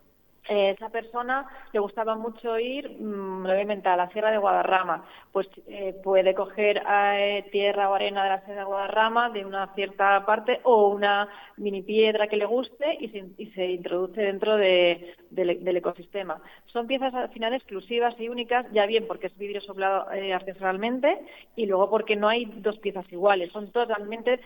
[0.49, 5.95] Eh, esa persona le gustaba mucho ir, mmm, a la Sierra de Guadarrama, pues eh,
[6.03, 10.61] puede coger eh, tierra o arena de la Sierra de Guadarrama de una cierta parte
[10.64, 13.09] o una mini piedra que le guste y
[13.55, 16.41] se, introduce dentro del ecosistema.
[16.66, 21.20] Son piezas al final exclusivas y únicas, ya bien porque es vidrio soplado artesanalmente
[21.55, 24.41] y luego porque no hay dos piezas iguales, son totalmente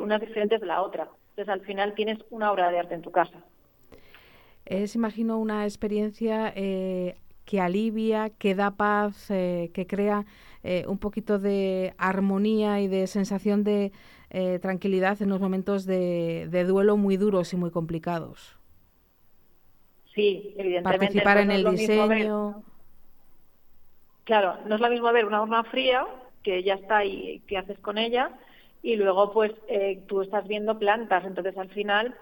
[0.00, 1.08] unas diferentes de la otra.
[1.30, 3.38] Entonces al final tienes una obra de arte en tu casa.
[4.68, 7.16] Es, imagino, una experiencia eh,
[7.46, 10.26] que alivia, que da paz, eh, que crea
[10.62, 13.92] eh, un poquito de armonía y de sensación de
[14.60, 18.58] tranquilidad en los momentos de, duelo muy duros y muy complicados.
[20.14, 21.06] Sí, evidentemente.
[21.06, 22.62] Participar en el diseño.
[24.24, 26.06] claro, no es lo mismo ver una urna fría,
[26.42, 28.32] que ya está y qué haces con ella,
[28.82, 29.52] y luego pues
[30.06, 32.14] tú estás viendo plantas, entonces al final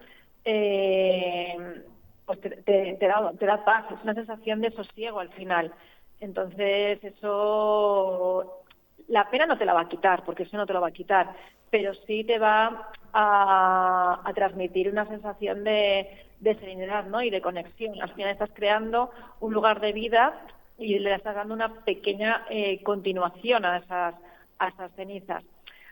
[2.26, 5.72] pues te, te, da, te da paz, es una sensación de sosiego al final.
[6.20, 8.64] Entonces, eso,
[9.08, 10.92] la pena no te la va a quitar, porque eso no te lo va a
[10.92, 11.34] quitar,
[11.70, 17.22] pero sí te va a, transmitir una sensación de, serenidad ¿no?
[17.22, 18.00] y de conexión.
[18.02, 19.10] Al final estás creando
[19.40, 20.42] un lugar de vida
[20.78, 24.14] y le estás dando una pequeña eh, continuación a esas,
[24.58, 25.44] a esas cenizas.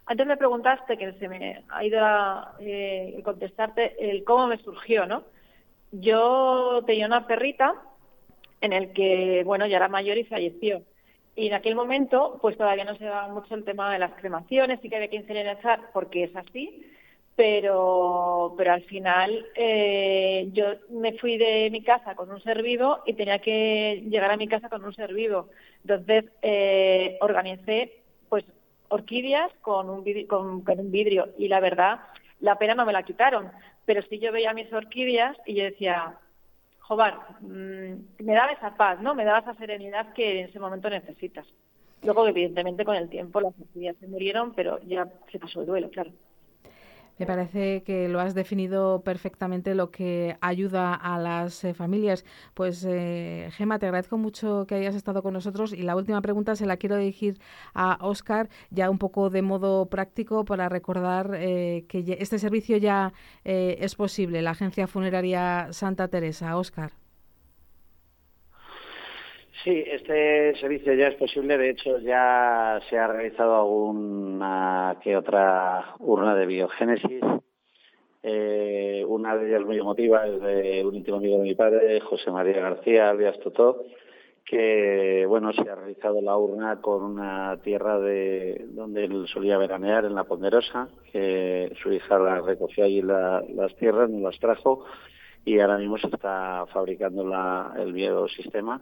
[0.06, 5.06] Antes me preguntaste, que se me ha ido a eh, contestarte, el cómo me surgió,
[5.06, 5.24] ¿no?
[6.00, 7.74] Yo tenía una perrita
[8.60, 10.82] en el que, bueno, ya era mayor y falleció.
[11.36, 14.80] Y en aquel momento, pues todavía no se daba mucho el tema de las cremaciones,
[14.82, 16.84] y que había que incinerar porque es así,
[17.36, 23.14] pero, pero al final eh, yo me fui de mi casa con un servido y
[23.14, 25.48] tenía que llegar a mi casa con un servido.
[25.82, 28.44] Entonces eh, organicé pues
[28.88, 32.00] orquídeas con un, vidrio, con un vidrio y la verdad
[32.40, 33.50] la pena no me la quitaron,
[33.84, 36.18] pero sí yo veía mis orquídeas y yo decía,
[36.80, 39.14] joder, mm, me daba esa paz, ¿no?
[39.14, 41.46] Me daba esa serenidad que en ese momento necesitas.
[42.02, 45.90] Luego, evidentemente, con el tiempo las orquídeas se murieron, pero ya se pasó el duelo,
[45.90, 46.10] claro.
[47.18, 52.24] Me parece que lo has definido perfectamente lo que ayuda a las eh, familias.
[52.54, 56.56] Pues eh, Gema, te agradezco mucho que hayas estado con nosotros y la última pregunta
[56.56, 57.38] se la quiero dirigir
[57.74, 63.12] a Óscar, ya un poco de modo práctico para recordar eh, que este servicio ya
[63.44, 66.56] eh, es posible, la Agencia Funeraria Santa Teresa.
[66.56, 67.03] Óscar.
[69.64, 71.56] Sí, este servicio ya es posible.
[71.56, 77.22] De hecho, ya se ha realizado alguna que otra urna de biogénesis.
[78.22, 82.30] Eh, una de ellas muy emotiva es de un íntimo amigo de mi padre, José
[82.30, 83.84] María García, alias Totó,
[84.44, 90.04] que bueno se ha realizado la urna con una tierra de donde él solía veranear
[90.06, 94.84] en la Ponderosa, que su hija la recogió allí la- las tierras, nos las trajo
[95.44, 97.24] y ahora mismo se está fabricando
[97.76, 98.80] el biosistema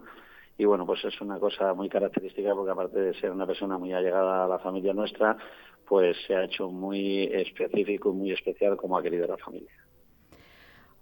[0.62, 3.92] y bueno, pues es una cosa muy característica porque aparte de ser una persona muy
[3.92, 5.36] allegada a la familia nuestra,
[5.88, 9.72] pues se ha hecho muy específico y muy especial como ha querido la familia.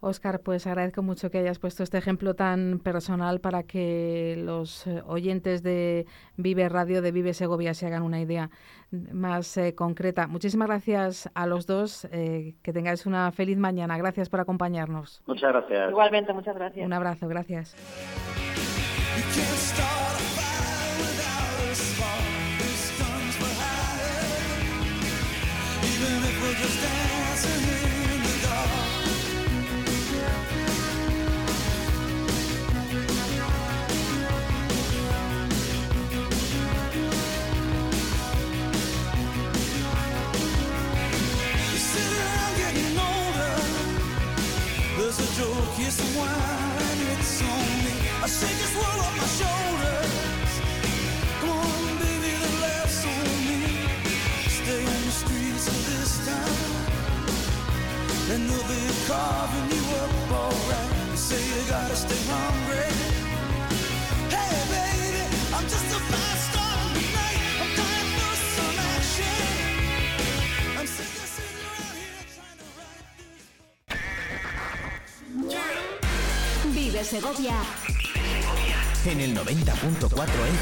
[0.01, 5.03] Óscar, pues agradezco mucho que hayas puesto este ejemplo tan personal para que los eh,
[5.07, 6.07] oyentes de
[6.39, 8.49] Vive Radio, de Vive Segovia, se hagan una idea
[8.91, 10.27] más eh, concreta.
[10.27, 12.07] Muchísimas gracias a los dos.
[12.13, 13.99] eh, que tengáis una feliz mañana.
[13.99, 15.23] Gracias por acompañarnos.
[15.27, 15.91] Muchas gracias.
[15.91, 16.87] Igualmente, muchas gracias.
[16.87, 17.77] Un abrazo, gracias.
[25.83, 26.40] Even if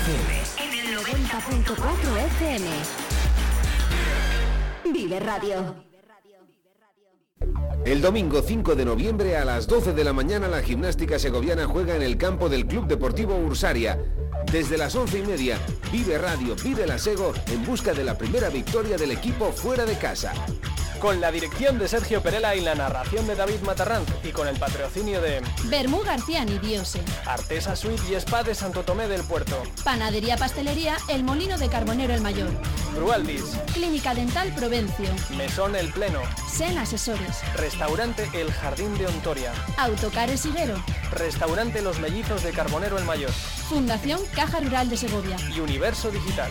[0.07, 2.66] En el 90.4 FM.
[4.92, 5.74] Vive Radio.
[7.84, 11.96] El domingo 5 de noviembre a las 12 de la mañana la gimnástica segoviana juega
[11.96, 13.99] en el campo del Club Deportivo Ursaria.
[14.53, 15.59] Desde las 11 y media,
[15.90, 19.99] Vive Radio, Vive la Sego en busca de la primera victoria del equipo fuera de
[19.99, 20.32] casa.
[21.01, 24.59] Con la dirección de Sergio Perela y la narración de David Matarranz y con el
[24.59, 27.01] patrocinio de Bermú García Nidiose.
[27.24, 32.14] Artesa Suite y Spa de Santo Tomé del Puerto, Panadería Pastelería El Molino de Carbonero
[32.14, 32.49] el Mayor.
[32.96, 33.44] Brualdis,
[33.74, 35.09] Clínica Dental Provencio.
[35.36, 36.20] Mesón El Pleno,
[36.51, 37.38] Sen Asesores.
[37.55, 40.82] Restaurante El Jardín de Ontoria, Autocares Ibero.
[41.12, 45.36] Restaurante Los Mellizos de Carbonero el Mayor Fundación Caja Rural de Segovia.
[45.55, 46.51] y Universo Digital.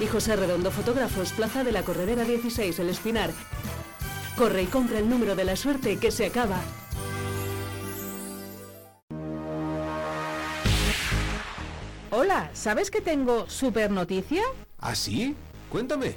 [0.00, 3.30] Y José Redondo Fotógrafos, Plaza de la Corredera 16, El Espinar.
[4.36, 6.60] Corre y compra el número de la suerte que se acaba.
[12.10, 14.42] Hola, ¿sabes que tengo super noticia?
[14.80, 15.36] ¿Ah, sí?
[15.70, 16.14] Cuéntame.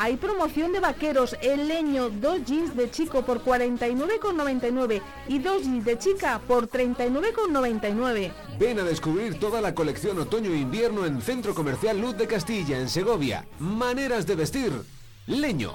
[0.00, 5.84] Hay promoción de vaqueros, el leño, dos jeans de chico por 49,99 y dos jeans
[5.84, 8.32] de chica por 39,99.
[8.60, 12.78] Ven a descubrir toda la colección otoño e invierno en Centro Comercial Luz de Castilla,
[12.78, 13.44] en Segovia.
[13.58, 14.72] Maneras de vestir.
[15.26, 15.74] Leño.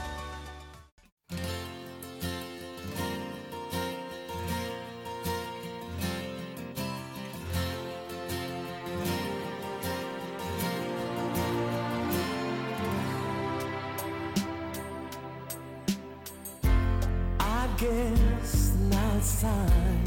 [19.21, 20.05] Guess it's time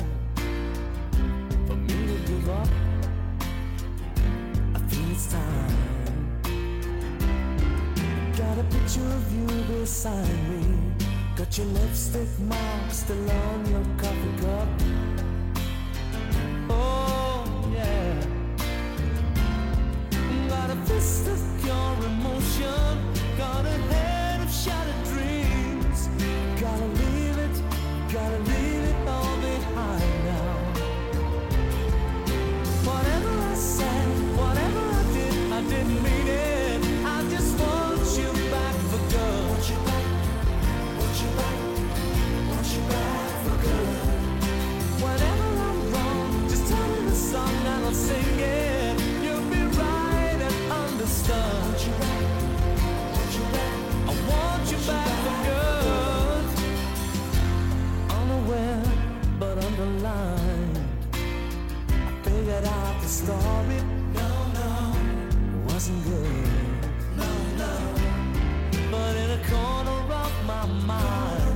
[1.66, 2.68] for me to give up.
[4.74, 6.32] I think it's time.
[8.36, 9.46] Got a picture of you
[9.78, 10.78] beside me.
[11.36, 15.03] Got your lipstick mark still on your coffee cup.
[63.14, 63.80] Story.
[64.12, 64.70] No, no,
[65.68, 66.48] wasn't good.
[67.16, 67.30] No,
[67.62, 67.74] no.
[68.90, 71.54] But in a corner of my mind,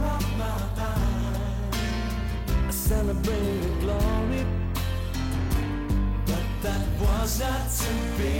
[2.66, 4.42] I celebrated glory.
[6.26, 8.38] But that was not to be.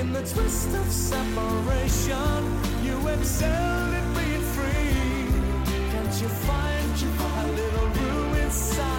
[0.00, 2.40] In the twist of separation,
[2.82, 5.06] you excelled at being free.
[5.92, 8.95] Can't you find a little room inside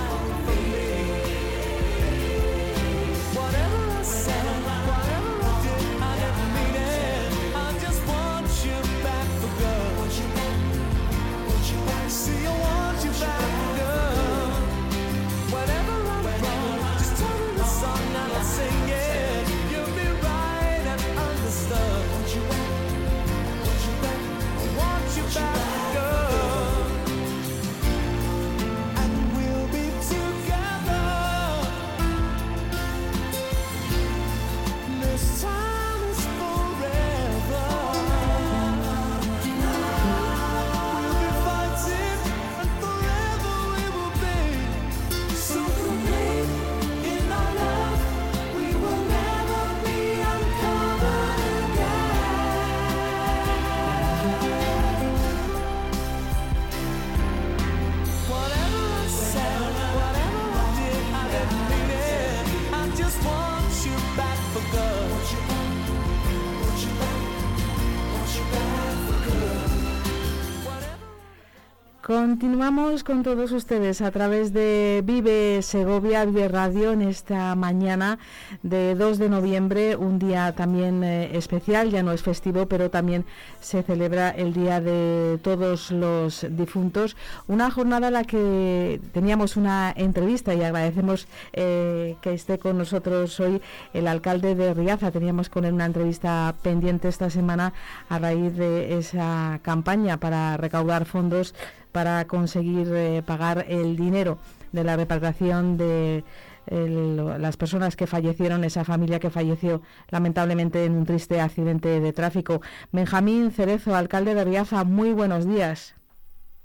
[72.47, 78.19] Continuamos con todos ustedes a través de Vive Segovia, Vive Radio en esta mañana
[78.63, 83.25] de 2 de noviembre, un día también eh, especial, ya no es festivo, pero también
[83.59, 87.17] se celebra el Día de Todos los Difuntos,
[87.49, 93.37] una jornada en la que teníamos una entrevista y agradecemos eh, que esté con nosotros
[93.41, 93.61] hoy
[93.93, 97.73] el alcalde de Riaza, teníamos con él una entrevista pendiente esta semana
[98.07, 101.53] a raíz de esa campaña para recaudar fondos
[101.91, 104.37] para conseguir eh, pagar el dinero
[104.71, 106.23] de la repatriación de
[106.67, 112.13] el- las personas que fallecieron, esa familia que falleció lamentablemente en un triste accidente de
[112.13, 112.61] tráfico.
[112.91, 115.95] Benjamín Cerezo, alcalde de Riaza, muy buenos días.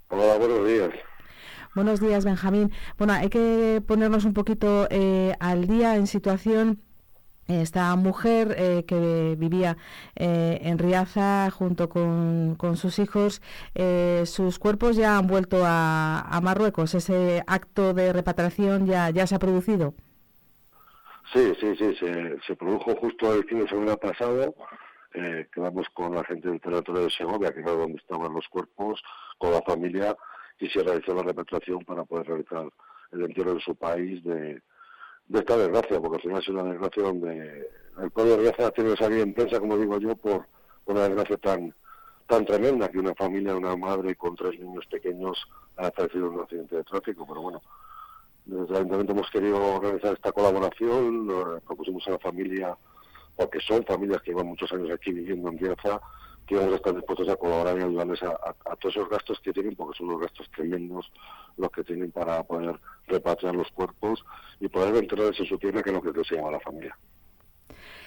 [0.09, 0.89] Hola, buenos días.
[1.73, 2.71] Buenos días, Benjamín.
[2.97, 6.81] Bueno, hay que ponernos un poquito eh, al día en situación.
[7.47, 9.75] Esta mujer eh, que vivía
[10.15, 13.41] eh, en Riaza junto con, con sus hijos,
[13.75, 16.93] eh, sus cuerpos ya han vuelto a, Marruecos.
[16.93, 19.93] Ese acto de repatriación ya, ya se ha producido.
[21.33, 21.95] Sí, sí, sí,
[22.45, 24.53] se, produjo justo el fin de semana pasado.
[25.13, 29.01] Eh, quedamos con la gente del territorio de Segovia, que era donde estaban los cuerpos,
[29.37, 30.15] con la familia,
[30.59, 32.67] y se realizó la repatriación para poder realizar
[33.11, 34.61] el entierro en su país de,
[35.27, 37.69] de esta desgracia, porque al final es una desgracia donde
[38.01, 40.45] el pueblo de Riaza tiene que salir en prensa, como digo yo, por
[40.85, 41.73] una desgracia tan
[42.27, 45.37] tan tremenda que una familia, una madre con tres niños pequeños
[45.77, 47.61] ha fallecido en un accidente de tráfico, pero bueno,
[48.45, 51.27] desde el Ayuntamiento hemos querido organizar esta colaboración,
[51.65, 52.77] propusimos a la familia,
[53.35, 56.01] porque son familias que llevan muchos años aquí viviendo en Riaza,
[56.45, 59.75] que vamos a estar dispuestos a colaborar y ayudarles a, todos esos gastos que tienen,
[59.75, 61.11] porque son unos gastos tremendos
[61.57, 64.23] los que tienen para poder repatriar los cuerpos
[64.59, 66.97] y poder enterrarles en su tierra, que es lo que deseaba la familia.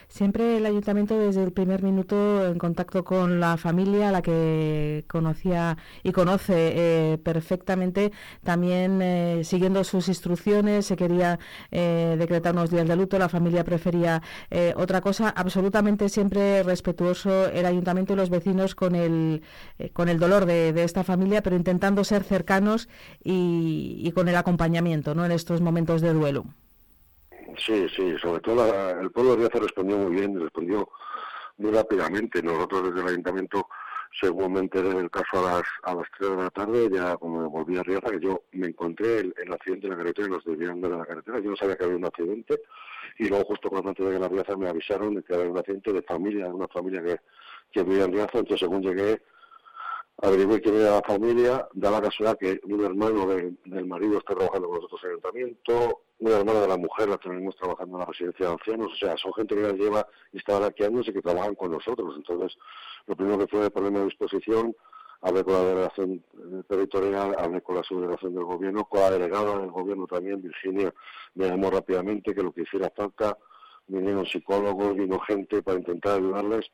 [0.08, 5.76] Siempre el ayuntamiento desde el primer minuto en contacto con la familia, la que conocía
[6.02, 8.12] y conoce eh, perfectamente,
[8.44, 11.38] también eh, siguiendo sus instrucciones, se quería
[11.70, 17.46] eh, decretar unos días de luto, la familia prefería eh, otra cosa, absolutamente siempre respetuoso
[17.48, 19.42] el ayuntamiento y los vecinos con el,
[19.78, 22.88] eh, con el dolor de, de esta familia, pero intentando ser cercanos
[23.24, 25.24] y, y con el acompañamiento ¿no?
[25.24, 26.46] en estos momentos de duelo.
[27.58, 30.88] Sí, sí, sobre todo la- el pueblo de Riaza respondió muy bien, respondió
[31.58, 32.42] muy rápidamente.
[32.42, 33.68] Nosotros desde el ayuntamiento,
[34.20, 37.42] según me enteré del caso a las, a las 3 de la tarde, ya como
[37.42, 40.44] me volví a Riaza, que yo me encontré el, el accidente en la carretera nos
[40.44, 41.38] desviaron de la carretera.
[41.40, 42.60] Yo no sabía que había un accidente
[43.18, 45.58] y luego justo cuando antes de llegar a Riaza me avisaron de que había un
[45.58, 47.20] accidente de familia, de una familia que,
[47.72, 48.38] que vivía en Riaza.
[48.38, 49.22] Entonces según llegué,
[50.22, 54.34] averigué quién era la familia, da la casualidad que un hermano del, del marido está
[54.34, 58.00] trabajando con nosotros en el ayuntamiento, una hermana de la mujer la tenemos trabajando en
[58.00, 61.12] la residencia de ancianos, o sea, son gente que ya lleva instaladas aquí años y
[61.12, 62.14] que trabajan con nosotros.
[62.16, 62.56] Entonces,
[63.06, 64.74] lo primero que fue ponerme a disposición,
[65.20, 69.58] hablé con la delegación eh, territorial, hablé con la subdelegación del gobierno, con la delegada
[69.58, 70.92] del gobierno también, Virginia,
[71.34, 73.36] me llamó rápidamente que lo que hiciera falta,
[73.86, 76.70] vinieron psicólogos, vino gente para intentar ayudarles.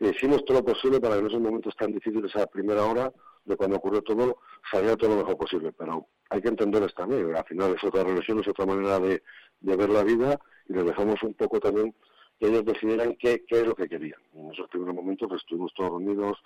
[0.00, 3.12] Hicimos todo lo posible para que en esos momentos tan difíciles, a la primera hora
[3.44, 4.38] de cuando ocurrió todo,
[4.70, 5.72] saliera todo lo mejor posible.
[5.72, 9.22] Pero hay que entenderles también, al final es otra religión, es otra manera de,
[9.60, 11.94] de ver la vida y les dejamos un poco también
[12.38, 14.18] que ellos decidieran qué, qué es lo que querían.
[14.34, 16.38] En esos primeros momentos pues, estuvimos todos reunidos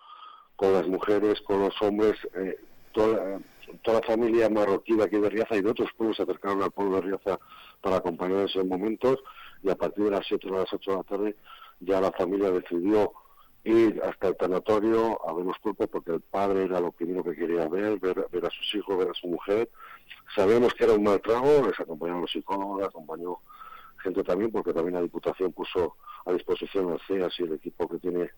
[0.56, 2.58] con las mujeres, con los hombres, eh,
[2.92, 3.38] toda,
[3.82, 6.72] toda la familia marroquí de aquí de Riaza y de otros pueblos se acercaron al
[6.72, 7.38] pueblo de Riaza
[7.80, 9.22] para acompañar esos momentos
[9.62, 11.36] y a partir de las 7 o las 8 de la tarde
[11.80, 13.12] ya la familia decidió
[13.64, 17.34] ir hasta el tanatorio a ver los cuerpos porque el padre era lo primero que
[17.34, 19.70] quería ver, ver, ver a sus hijos, ver a su mujer.
[20.34, 23.38] Sabemos que era un mal trago, les acompañaron los psicólogos, acompañó
[24.04, 25.96] gente también porque también la Diputación puso
[26.26, 28.30] a disposición al CEAS y el equipo que tiene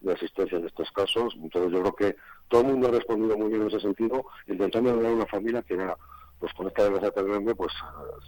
[0.00, 1.34] de asistencia en estos casos.
[1.40, 2.16] Entonces yo creo que
[2.48, 5.62] todo el mundo ha respondido muy bien en ese sentido, intentando ayudar a una familia
[5.62, 5.96] que era,
[6.38, 7.72] pues con esta desgracia tan grande, pues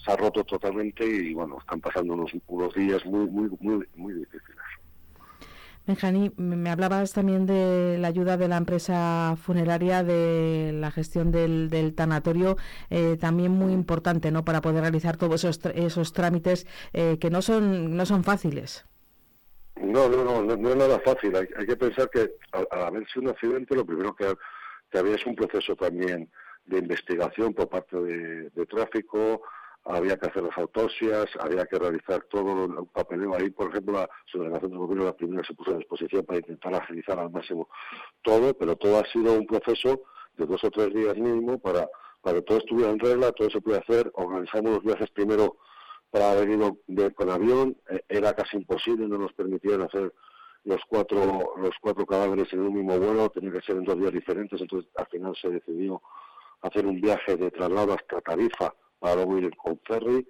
[0.05, 4.15] se ha roto totalmente y bueno, están pasando unos, unos días muy, muy, muy, muy
[4.15, 4.68] difíciles.
[5.89, 11.95] Benjani, me hablabas también de la ayuda de la empresa funeraria, de la gestión del,
[11.97, 12.59] tanatorio,
[12.91, 14.45] eh, también muy importante, ¿no?
[14.45, 18.85] Para poder realizar todos esos, esos trámites eh, que no son, no son fáciles.
[19.81, 21.35] No, no, no, no, no es nada fácil.
[21.35, 24.35] Hay, hay que pensar que al, al haber sido un accidente, lo primero que,
[24.91, 26.29] que había es un proceso también
[26.67, 29.41] de investigación por parte de, de tráfico,
[29.89, 33.35] había que hacer las autopsias, había que realizar todo el papeleo.
[33.35, 36.75] Ahí, por ejemplo, la subdelegación del gobierno la primera se puso a disposición para intentar
[36.75, 37.69] agilizar al máximo
[38.23, 40.03] todo, pero todo ha sido un proceso
[40.37, 41.89] de dos o tres días mínimo para,
[42.23, 44.11] para que todo estuviera en regla, todo se puede hacer.
[44.15, 45.57] Organizamos los viajes primero
[46.11, 50.13] para de- con avión, eh, era casi imposible, no nos permitían hacer
[50.65, 54.13] los cuatro los cuatro cadáveres en un mismo vuelo, tenía que ser en dos días
[54.13, 56.03] diferentes, entonces al final se decidió
[56.63, 60.27] hacer un viaje de traslado hasta Tarifa para luego ir con ferry,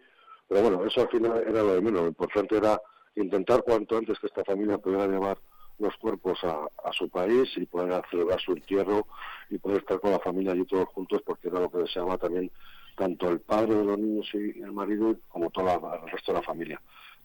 [0.49, 2.81] pero bueno, eso al final era lo de menos, lo importante era
[3.17, 5.39] intentar cuanto antes que esta familia pudiera llevar
[5.79, 9.07] los cuerpos a, a su país y poder celebrar su entierro
[9.49, 12.51] y poder estar con la familia allí todos juntos porque era lo que deseaba también
[12.97, 16.45] tanto el padre de los niños y el marido como todo el resto de la
[16.45, 16.81] familia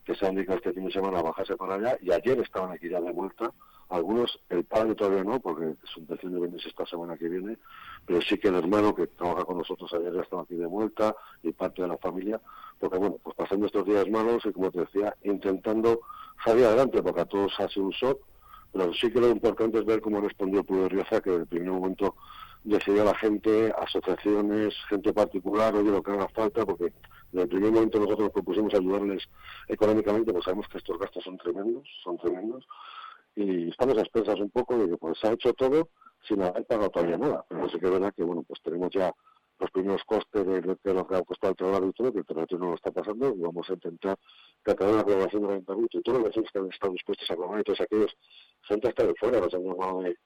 [0.06, 2.72] que se han dedicado este fin de semana a bajarse para allá y ayer estaban
[2.72, 3.52] aquí ya de vuelta.
[3.90, 7.58] Algunos, el padre todavía no, porque su intención de venirse esta semana que viene,
[8.06, 11.16] pero sí que el hermano que trabaja con nosotros ayer ya estaba aquí de vuelta
[11.44, 12.42] y parte de la familia,
[12.80, 16.02] porque bueno, pues pasando estos días malos y como te decía, intentando
[16.44, 18.20] salir adelante, porque a todos ha sido un shock,
[18.72, 21.42] pero sí que lo importante es ver cómo respondió el pueblo de Rioja, que en
[21.42, 22.16] el primer momento
[22.64, 26.94] decidió la gente, asociaciones, gente particular, oye, lo que haga falta, porque
[27.34, 29.24] en el primer momento nosotros nos propusimos ayudarles
[29.68, 32.66] económicamente, pues sabemos que estos gastos son tremendos, son tremendos,
[33.36, 35.90] y estamos a expensas un poco de que pues se ha hecho todo
[36.28, 37.46] sin haber pagado todavía nada.
[37.50, 39.12] Pero sí que es verdad que bueno, pues tenemos ya
[39.60, 40.62] los primeros costes de
[40.94, 43.34] lo que ha costado el trabajo y todo, que el territorio no lo está pasando,
[43.36, 44.18] y vamos a intentar
[44.64, 47.36] través de la colaboración del ayuntamiento y todos los vecinos que han estado dispuestos a
[47.36, 48.18] colaborar y todos aquellos,
[48.62, 50.18] gente hasta de fuera, nos han llamado de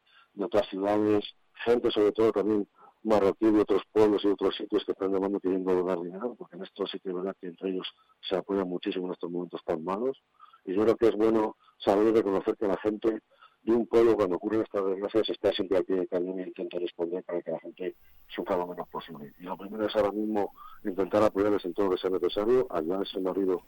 [0.43, 1.25] otras ciudades,
[1.65, 2.67] gente sobre todo también
[3.03, 6.63] marroquí de otros pueblos y otros sitios que están llamando pidiendo donar dinero, porque en
[6.63, 7.87] esto sí que es verdad que entre ellos
[8.21, 10.21] se apoyan muchísimo en estos momentos tan malos,
[10.65, 13.21] y yo creo que es bueno saber y reconocer que la gente
[13.63, 16.79] y un pueblo cuando ocurren estas desgracias está siempre al pie del cañón e intenta
[16.79, 17.95] responder para que la gente
[18.27, 19.33] sufra lo menos posible.
[19.39, 20.53] Y lo primero es ahora mismo
[20.85, 23.63] intentar apoyarles en todo lo que sea necesario, ayudar a ese marido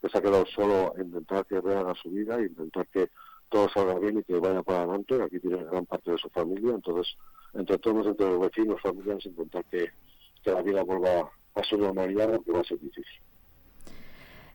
[0.00, 3.10] que se ha quedado solo, intentar que rehaga su vida, intentar que
[3.52, 5.22] todo salga bien y que vaya para adelante.
[5.22, 7.14] Aquí tiene gran parte de su familia, entonces
[7.52, 9.90] entre todos, entre los vecinos, familiares, intentar que,
[10.42, 13.04] que la vida vuelva a su normalidad, que va a ser difícil.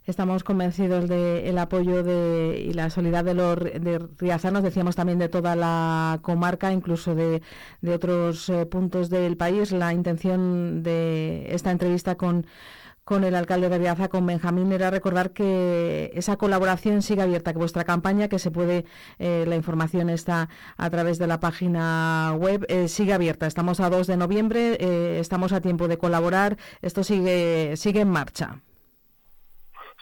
[0.07, 5.27] Estamos convencidos del apoyo de, y la solidaridad de los de riazanos, decíamos también de
[5.27, 7.41] toda la comarca, incluso de,
[7.81, 9.73] de otros eh, puntos del país.
[9.73, 12.47] La intención de esta entrevista con,
[13.07, 17.57] con el alcalde de Riaza, con Benjamín, era recordar que esa colaboración sigue abierta, que
[17.57, 18.83] vuestra campaña, que se puede,
[19.17, 23.47] eh, la información está a través de la página web, eh, sigue abierta.
[23.47, 28.09] Estamos a 2 de noviembre, eh, estamos a tiempo de colaborar, esto sigue, sigue en
[28.09, 28.61] marcha.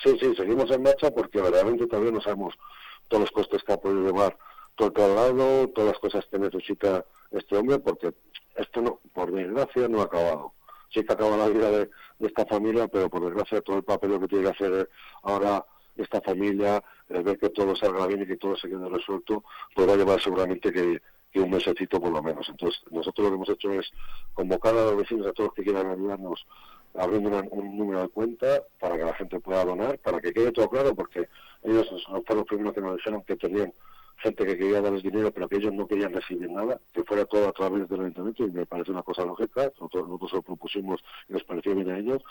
[0.04, 2.56] Sí, sí, seguimos en marcha porque verdaderamente todavía no sabemos
[3.08, 4.36] todos los costes que ha podido llevar
[4.74, 8.16] todo el traslado, todas las cosas que necesita este hombre, porque
[8.56, 10.54] esto no, por desgracia no ha acabado.
[10.96, 11.90] Sí que acaba la vida de,
[12.20, 14.90] esta familia, pero por desgracia todo el papel que tiene que hacer
[15.24, 15.66] ahora
[15.98, 19.44] esta familia, el ver que todo salga bien y que todo se quede resuelto,
[19.76, 21.02] pues va a llevar seguramente que,
[21.36, 22.48] un mesecito por lo menos.
[22.48, 23.92] Entonces, nosotros lo que hemos hecho es
[24.34, 26.48] convocar a los vecinos, a todos los que quieran ayudarnos,
[26.94, 30.54] abriendo una- un número de cuenta para que la gente pueda donar, para que quede
[30.54, 31.28] todo claro, porque
[31.62, 33.74] ellos fueron los primeros que nos dijeron que tenían
[34.18, 37.48] gente que quería darles dinero, pero que ellos no querían recibir nada, que fuera todo
[37.48, 41.44] a través del ayuntamiento, y me parece una cosa lógica, nosotros, lo propusimos y nos
[41.44, 42.24] pareció bien a ellos,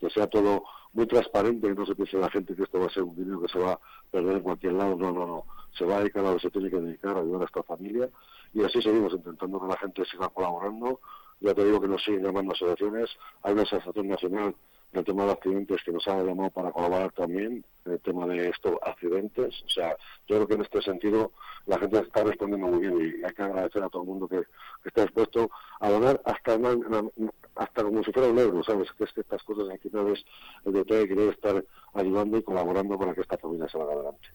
[0.00, 2.90] que sea todo muy transparente, que no se piense la gente que esto va a
[2.90, 3.80] ser un dinero que se va a
[4.10, 5.44] perder en cualquier lado, no, no, no,
[5.76, 7.62] se va a dedicar a lo que se tiene que dedicar, a ayudar a esta
[7.62, 8.08] familia,
[8.54, 11.00] y así seguimos intentando que la gente siga colaborando,
[11.40, 13.10] ya te digo que nos siguen llamando asociaciones,
[13.42, 14.54] hay una asociación nacional
[14.92, 18.48] del tema de accidentes que nos ha llamado para colaborar también, en el tema de
[18.50, 19.96] estos accidentes, o sea,
[20.28, 21.32] yo creo que en este sentido
[21.66, 24.42] la gente está respondiendo muy bien y hay que agradecer a todo el mundo que,
[24.84, 27.10] está dispuesto a donar hasta na- na-
[27.54, 28.90] hasta como si fuera un euro, ¿sabes?
[28.92, 30.24] Que es que estas cosas al final es
[30.64, 31.64] el detalle de querer estar
[31.94, 34.28] ayudando y colaborando para que esta familia salga adelante.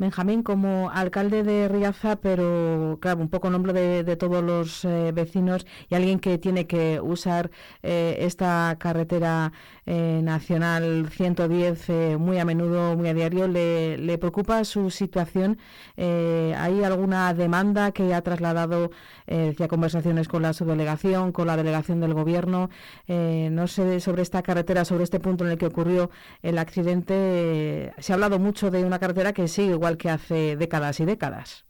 [0.00, 5.66] Benjamín, como alcalde de Riaza, pero claro, un poco nombre de, todos los eh, vecinos
[5.90, 7.50] y alguien que tiene que usar
[7.82, 9.52] eh, esta carretera
[9.92, 15.58] eh, nacional 110 eh, muy a menudo, muy a diario, ¿le, le preocupa su situación?
[15.96, 18.92] Eh, ¿Hay alguna demanda que ha trasladado,
[19.26, 22.70] decía, conversaciones con la subdelegación, con la delegación del gobierno?
[23.08, 26.10] No sé, sobre esta carretera, sobre este punto en el que ocurrió
[26.42, 31.00] el accidente, se ha hablado mucho de una carretera que sigue igual que hace décadas
[31.00, 31.64] y décadas.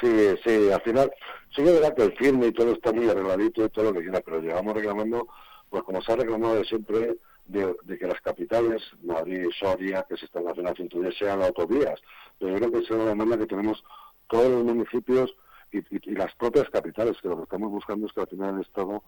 [0.00, 0.08] Sí,
[0.44, 1.12] sí, al final,
[1.54, 4.02] sí que verdad que el firme y todo está muy arregladito y todo lo que
[4.02, 5.28] quiera, pero llevamos reclamando,
[5.68, 10.24] pues como se ha reclamado de siempre, de, que las capitales, Madrid, Soria, que se
[10.26, 12.00] están haciendo 110, sean autovías.
[12.38, 13.82] Pero yo creo que es una demanda que tenemos
[14.28, 15.34] todos los municipios
[15.72, 18.54] y, y- y las propias capitales, que lo que estamos buscando es que al final
[18.56, 19.02] el Estado,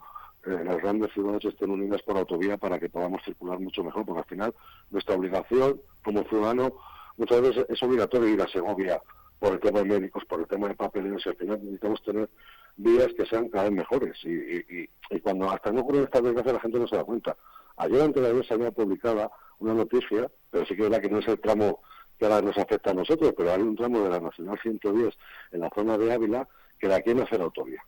[0.46, 4.20] eh, las grandes ciudades estén unidas por autovía para que podamos circular mucho mejor, porque
[4.20, 4.54] al final
[4.90, 6.72] nuestra obligación como ciudadano
[7.16, 9.00] muchas veces es obligatorio ir a Segovia
[9.38, 12.30] por el tema de médicos, por el tema de papeleos, y al final necesitamos tener
[12.76, 14.16] vías que sean cada vez mejores.
[14.24, 17.36] Y, y, cuando hasta no ocurren estas desgracias la gente no se da cuenta.
[17.76, 21.18] Ayer antes de ayer salía publicada una noticia, pero sí que es verdad que no
[21.18, 21.80] es el tramo
[22.18, 25.14] que ahora nos afecta a nosotros, pero hay un tramo de la Nacional 110
[25.52, 26.48] en la zona de Ávila
[26.78, 27.82] que la quieren hacer autovía.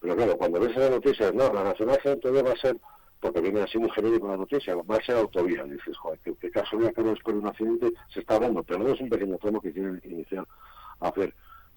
[0.00, 2.76] Pero claro, cuando ves esa noticia, no, la Nacional 110 va a ser,
[3.20, 5.64] porque viene así muy genérico la noticia, va a ser autovía.
[5.64, 8.88] Dices, joder, qué, qué casualidad que después de un accidente se está hablando, pero no
[8.88, 10.46] es un pequeño tramo que quieren iniciar
[11.00, 11.34] a hacer.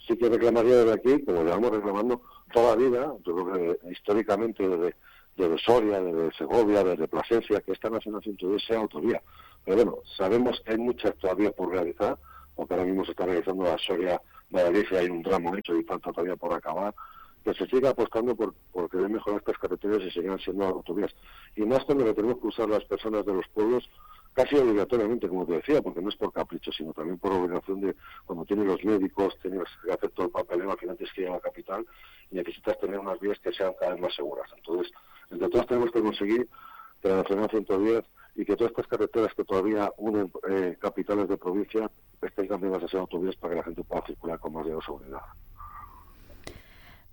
[0.07, 2.21] Sí que reclamaría desde aquí, como llevamos reclamando
[2.51, 7.89] toda la vida, yo creo que históricamente desde, Soria, desde Segovia, desde Plasencia, que esta
[7.89, 9.21] Nacional 110 sea autovía.
[9.65, 12.17] Pero bueno, sabemos que hay muchas todavía por realizar,
[12.55, 15.83] porque ahora mismo se está realizando la Soria Valladolid y hay un tramo hecho y
[15.83, 16.93] falta todavía por acabar,
[17.43, 21.13] que se siga apostando por, por querer mejorar estas carreteras y sigan siendo autovías.
[21.55, 23.89] Y más cuando lo tenemos que usar las personas de los pueblos
[24.33, 27.95] casi obligatoriamente, como te decía, porque no es por capricho, sino también por obligación de
[28.25, 31.27] cuando tienes los médicos, tienes que hacer todo el papeleo, al final tienes que ir
[31.27, 31.85] a la capital
[32.31, 34.49] y necesitas tener unas vías que sean cada vez más seguras.
[34.57, 34.91] Entonces,
[35.29, 36.49] entre todos tenemos que conseguir
[37.01, 41.37] que la Nacional 110 y que todas estas carreteras que todavía unen eh, capitales de
[41.37, 41.89] provincia
[42.21, 45.21] estén cambiadas a ser autovías para que la gente pueda circular con más seguridad.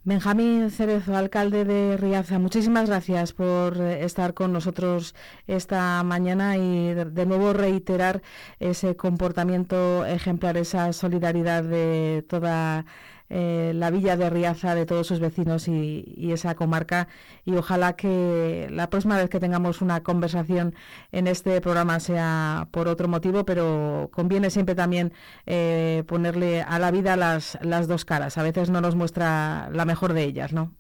[0.03, 5.15] Benjamín Cerezo, alcalde de Riaza, muchísimas gracias por eh, estar con nosotros
[5.47, 8.23] esta mañana y de, de nuevo reiterar
[8.61, 12.87] ese comportamiento ejemplar, esa solidaridad de toda
[13.31, 17.09] eh, la villa de Riaza, de todos sus vecinos y, esa comarca.
[17.45, 20.75] Y ojalá que la próxima vez que tengamos una conversación
[21.13, 25.13] en este programa sea por otro motivo, pero conviene siempre también
[25.47, 28.37] eh, ponerle a la vida las, las dos caras.
[28.37, 30.73] A veces no nos muestra la mejor de ellas, ¿no?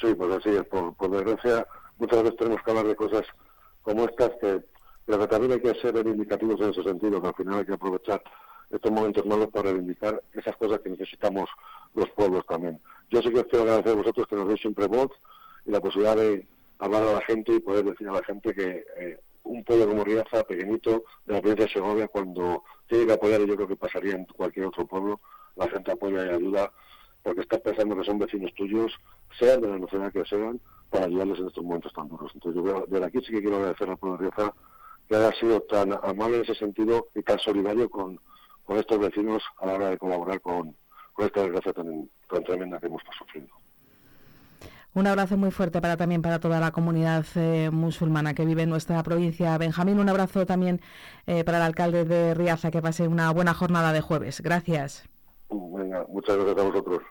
[0.00, 0.64] Sí, pues así es.
[0.66, 1.66] Por, por desgracia,
[1.98, 3.22] muchas veces tenemos que hablar de cosas
[3.82, 4.62] como estas que
[5.04, 7.74] pero que también hay que ser reivindicativos en ese sentido, que al final hay que
[7.74, 8.22] aprovechar
[8.72, 11.48] estos momentos malos para reivindicar esas cosas que necesitamos
[11.94, 12.80] los pueblos también.
[13.10, 15.10] Yo sí que os quiero agradecer a vosotros que nos deis siempre voz
[15.66, 16.46] y la posibilidad de
[16.78, 20.04] hablar a la gente y poder decir a la gente que eh, un pueblo como
[20.04, 23.76] Riaza, pequeñito, de la provincia de Segovia, cuando tiene que apoyar, y yo creo que
[23.76, 25.20] pasaría en cualquier otro pueblo,
[25.56, 26.72] la gente apoya y ayuda
[27.22, 28.92] porque está pensando que son vecinos tuyos,
[29.38, 30.60] sean de la nacionalidad que sean,
[30.90, 32.32] para ayudarles en estos momentos tan duros.
[32.34, 34.54] Entonces yo desde aquí sí que quiero agradecer al pueblo de Riaza
[35.08, 38.18] que haya sido tan amable en ese sentido y tan solidario con,
[38.64, 40.76] con estos vecinos a la hora de colaborar con,
[41.12, 43.52] con esta desgracia tan, tan tremenda que hemos sufriendo.
[44.94, 48.68] Un abrazo muy fuerte para también para toda la comunidad eh, musulmana que vive en
[48.68, 49.56] nuestra provincia.
[49.56, 50.82] Benjamín, un abrazo también
[51.26, 54.42] eh, para el alcalde de Riaza, que pase una buena jornada de jueves.
[54.42, 55.08] Gracias.
[55.48, 57.02] Venga, muchas gracias a vosotros.